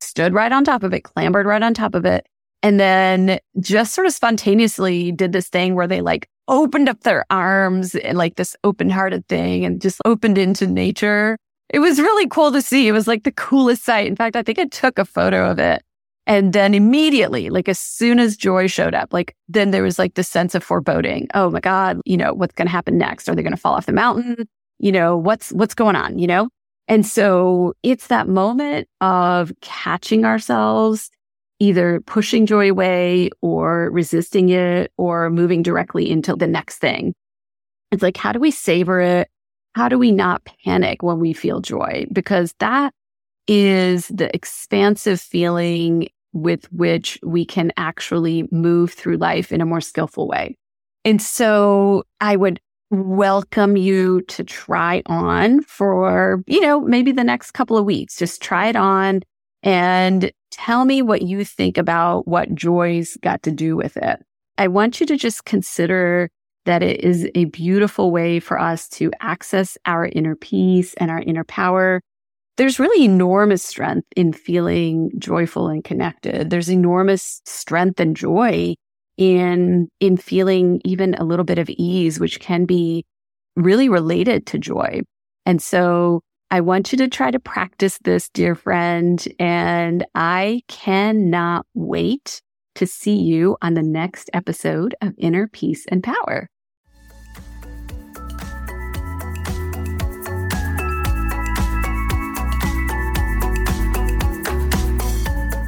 stood 0.00 0.34
right 0.34 0.52
on 0.52 0.64
top 0.64 0.82
of 0.82 0.92
it, 0.92 1.04
clambered 1.04 1.46
right 1.46 1.62
on 1.62 1.74
top 1.74 1.94
of 1.94 2.04
it. 2.04 2.26
And 2.62 2.78
then 2.78 3.38
just 3.60 3.94
sort 3.94 4.06
of 4.06 4.12
spontaneously 4.12 5.12
did 5.12 5.32
this 5.32 5.48
thing 5.48 5.74
where 5.74 5.88
they 5.88 6.00
like 6.00 6.28
opened 6.48 6.88
up 6.88 7.00
their 7.00 7.24
arms 7.30 7.94
and 7.94 8.16
like 8.16 8.36
this 8.36 8.56
open 8.64 8.88
hearted 8.88 9.26
thing 9.28 9.64
and 9.64 9.80
just 9.80 10.00
opened 10.04 10.38
into 10.38 10.66
nature 10.66 11.36
it 11.72 11.78
was 11.78 11.98
really 11.98 12.28
cool 12.28 12.52
to 12.52 12.62
see. 12.62 12.86
It 12.86 12.92
was 12.92 13.08
like 13.08 13.24
the 13.24 13.32
coolest 13.32 13.82
sight. 13.82 14.06
In 14.06 14.14
fact, 14.14 14.36
I 14.36 14.42
think 14.42 14.58
I 14.58 14.66
took 14.66 14.98
a 14.98 15.04
photo 15.04 15.50
of 15.50 15.58
it. 15.58 15.82
And 16.24 16.52
then 16.52 16.72
immediately, 16.72 17.50
like 17.50 17.68
as 17.68 17.80
soon 17.80 18.20
as 18.20 18.36
joy 18.36 18.68
showed 18.68 18.94
up, 18.94 19.12
like 19.12 19.34
then 19.48 19.72
there 19.72 19.82
was 19.82 19.98
like 19.98 20.14
the 20.14 20.22
sense 20.22 20.54
of 20.54 20.62
foreboding. 20.62 21.26
Oh 21.34 21.50
my 21.50 21.58
God, 21.58 22.00
you 22.04 22.16
know, 22.16 22.32
what's 22.32 22.54
going 22.54 22.66
to 22.66 22.72
happen 22.72 22.96
next? 22.96 23.28
Are 23.28 23.34
they 23.34 23.42
going 23.42 23.54
to 23.54 23.60
fall 23.60 23.74
off 23.74 23.86
the 23.86 23.92
mountain? 23.92 24.46
You 24.78 24.92
know, 24.92 25.16
what's, 25.16 25.50
what's 25.50 25.74
going 25.74 25.96
on, 25.96 26.18
you 26.20 26.28
know? 26.28 26.48
And 26.88 27.06
so 27.06 27.74
it's 27.82 28.08
that 28.08 28.28
moment 28.28 28.88
of 29.00 29.52
catching 29.60 30.24
ourselves, 30.24 31.10
either 31.60 32.00
pushing 32.00 32.46
joy 32.46 32.70
away 32.70 33.30
or 33.40 33.90
resisting 33.90 34.48
it 34.48 34.92
or 34.96 35.30
moving 35.30 35.62
directly 35.62 36.10
into 36.10 36.34
the 36.34 36.46
next 36.46 36.78
thing. 36.78 37.14
It's 37.90 38.02
like, 38.02 38.16
how 38.16 38.32
do 38.32 38.40
we 38.40 38.50
savor 38.50 39.00
it? 39.00 39.28
how 39.74 39.88
do 39.88 39.98
we 39.98 40.12
not 40.12 40.42
panic 40.64 41.02
when 41.02 41.18
we 41.18 41.32
feel 41.32 41.60
joy? 41.60 42.06
Because 42.12 42.54
that 42.58 42.92
is 43.48 44.08
the 44.08 44.34
expansive 44.34 45.20
feeling 45.20 46.08
with 46.32 46.70
which 46.72 47.18
we 47.22 47.44
can 47.44 47.72
actually 47.76 48.48
move 48.50 48.92
through 48.92 49.16
life 49.16 49.52
in 49.52 49.60
a 49.60 49.66
more 49.66 49.80
skillful 49.80 50.28
way. 50.28 50.56
And 51.04 51.20
so 51.20 52.04
I 52.20 52.36
would 52.36 52.60
welcome 52.92 53.76
you 53.76 54.20
to 54.22 54.44
try 54.44 55.02
on 55.06 55.62
for, 55.62 56.42
you 56.46 56.60
know, 56.60 56.80
maybe 56.82 57.10
the 57.10 57.24
next 57.24 57.52
couple 57.52 57.78
of 57.78 57.86
weeks. 57.86 58.16
Just 58.16 58.42
try 58.42 58.68
it 58.68 58.76
on 58.76 59.22
and 59.62 60.30
tell 60.50 60.84
me 60.84 61.00
what 61.00 61.22
you 61.22 61.44
think 61.44 61.78
about 61.78 62.28
what 62.28 62.54
joy's 62.54 63.16
got 63.22 63.42
to 63.44 63.50
do 63.50 63.76
with 63.76 63.96
it. 63.96 64.20
I 64.58 64.68
want 64.68 65.00
you 65.00 65.06
to 65.06 65.16
just 65.16 65.46
consider 65.46 66.28
that 66.66 66.82
it 66.82 67.00
is 67.02 67.28
a 67.34 67.46
beautiful 67.46 68.12
way 68.12 68.38
for 68.38 68.60
us 68.60 68.88
to 68.90 69.10
access 69.20 69.78
our 69.86 70.06
inner 70.06 70.36
peace 70.36 70.92
and 70.94 71.10
our 71.10 71.20
inner 71.20 71.44
power. 71.44 72.02
There's 72.58 72.78
really 72.78 73.06
enormous 73.06 73.62
strength 73.62 74.06
in 74.14 74.34
feeling 74.34 75.10
joyful 75.18 75.68
and 75.68 75.82
connected. 75.82 76.50
There's 76.50 76.70
enormous 76.70 77.40
strength 77.46 77.98
and 77.98 78.14
joy 78.14 78.74
in, 79.22 79.88
in 80.00 80.16
feeling 80.16 80.80
even 80.84 81.14
a 81.14 81.24
little 81.24 81.44
bit 81.44 81.58
of 81.58 81.70
ease, 81.70 82.18
which 82.18 82.40
can 82.40 82.64
be 82.64 83.04
really 83.54 83.88
related 83.88 84.46
to 84.46 84.58
joy. 84.58 85.02
And 85.46 85.62
so 85.62 86.22
I 86.50 86.60
want 86.60 86.92
you 86.92 86.98
to 86.98 87.08
try 87.08 87.30
to 87.30 87.38
practice 87.38 87.98
this, 88.02 88.28
dear 88.28 88.54
friend. 88.54 89.22
And 89.38 90.04
I 90.14 90.62
cannot 90.68 91.66
wait 91.74 92.42
to 92.74 92.86
see 92.86 93.16
you 93.16 93.56
on 93.62 93.74
the 93.74 93.82
next 93.82 94.28
episode 94.32 94.94
of 95.00 95.14
Inner 95.18 95.46
Peace 95.46 95.86
and 95.86 96.02
Power. 96.02 96.48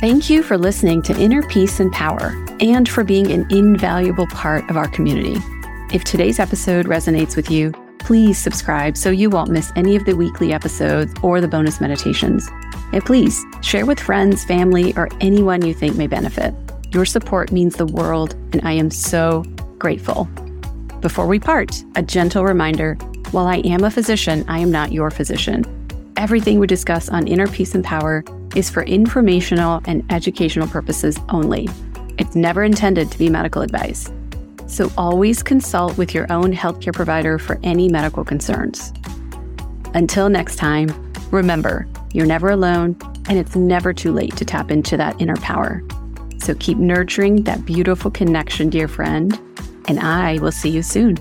Thank 0.04 0.28
you 0.28 0.42
for 0.42 0.58
listening 0.58 1.00
to 1.04 1.18
Inner 1.18 1.42
Peace 1.48 1.80
and 1.80 1.90
Power 1.90 2.34
and 2.60 2.86
for 2.86 3.04
being 3.04 3.30
an 3.30 3.46
invaluable 3.50 4.26
part 4.26 4.68
of 4.68 4.76
our 4.76 4.86
community. 4.86 5.40
If 5.94 6.04
today's 6.04 6.38
episode 6.38 6.84
resonates 6.84 7.36
with 7.36 7.50
you, 7.50 7.72
please 8.00 8.36
subscribe 8.36 8.98
so 8.98 9.08
you 9.08 9.30
won't 9.30 9.50
miss 9.50 9.72
any 9.76 9.96
of 9.96 10.04
the 10.04 10.12
weekly 10.12 10.52
episodes 10.52 11.14
or 11.22 11.40
the 11.40 11.48
bonus 11.48 11.80
meditations. 11.80 12.46
And 12.92 13.02
please 13.02 13.42
share 13.62 13.86
with 13.86 13.98
friends, 13.98 14.44
family, 14.44 14.94
or 14.94 15.08
anyone 15.22 15.64
you 15.64 15.72
think 15.72 15.96
may 15.96 16.06
benefit. 16.06 16.54
Your 16.92 17.06
support 17.06 17.50
means 17.50 17.76
the 17.76 17.86
world, 17.86 18.34
and 18.52 18.60
I 18.62 18.72
am 18.72 18.90
so 18.90 19.42
grateful. 19.78 20.26
Before 21.00 21.26
we 21.26 21.40
part, 21.40 21.82
a 21.94 22.02
gentle 22.02 22.44
reminder 22.44 22.96
while 23.30 23.46
I 23.46 23.62
am 23.64 23.84
a 23.84 23.90
physician, 23.90 24.44
I 24.48 24.58
am 24.58 24.70
not 24.70 24.92
your 24.92 25.10
physician. 25.10 25.64
Everything 26.18 26.58
we 26.58 26.66
discuss 26.66 27.08
on 27.08 27.26
Inner 27.26 27.48
Peace 27.48 27.74
and 27.74 27.82
Power 27.82 28.22
is 28.54 28.70
for 28.70 28.82
informational 28.84 29.80
and 29.86 30.04
educational 30.10 30.68
purposes 30.68 31.18
only. 31.28 31.68
It's 32.18 32.36
never 32.36 32.62
intended 32.62 33.10
to 33.10 33.18
be 33.18 33.28
medical 33.28 33.62
advice. 33.62 34.10
So 34.66 34.90
always 34.96 35.42
consult 35.42 35.98
with 35.98 36.14
your 36.14 36.30
own 36.32 36.52
healthcare 36.52 36.94
provider 36.94 37.38
for 37.38 37.58
any 37.62 37.88
medical 37.88 38.24
concerns. 38.24 38.92
Until 39.94 40.28
next 40.28 40.56
time, 40.56 40.88
remember, 41.30 41.86
you're 42.12 42.26
never 42.26 42.50
alone 42.50 42.96
and 43.28 43.38
it's 43.38 43.56
never 43.56 43.92
too 43.92 44.12
late 44.12 44.36
to 44.36 44.44
tap 44.44 44.70
into 44.70 44.96
that 44.96 45.20
inner 45.20 45.36
power. 45.36 45.82
So 46.38 46.54
keep 46.54 46.78
nurturing 46.78 47.44
that 47.44 47.64
beautiful 47.64 48.10
connection, 48.10 48.70
dear 48.70 48.88
friend, 48.88 49.38
and 49.88 49.98
I 50.00 50.38
will 50.38 50.52
see 50.52 50.70
you 50.70 50.82
soon. 50.82 51.16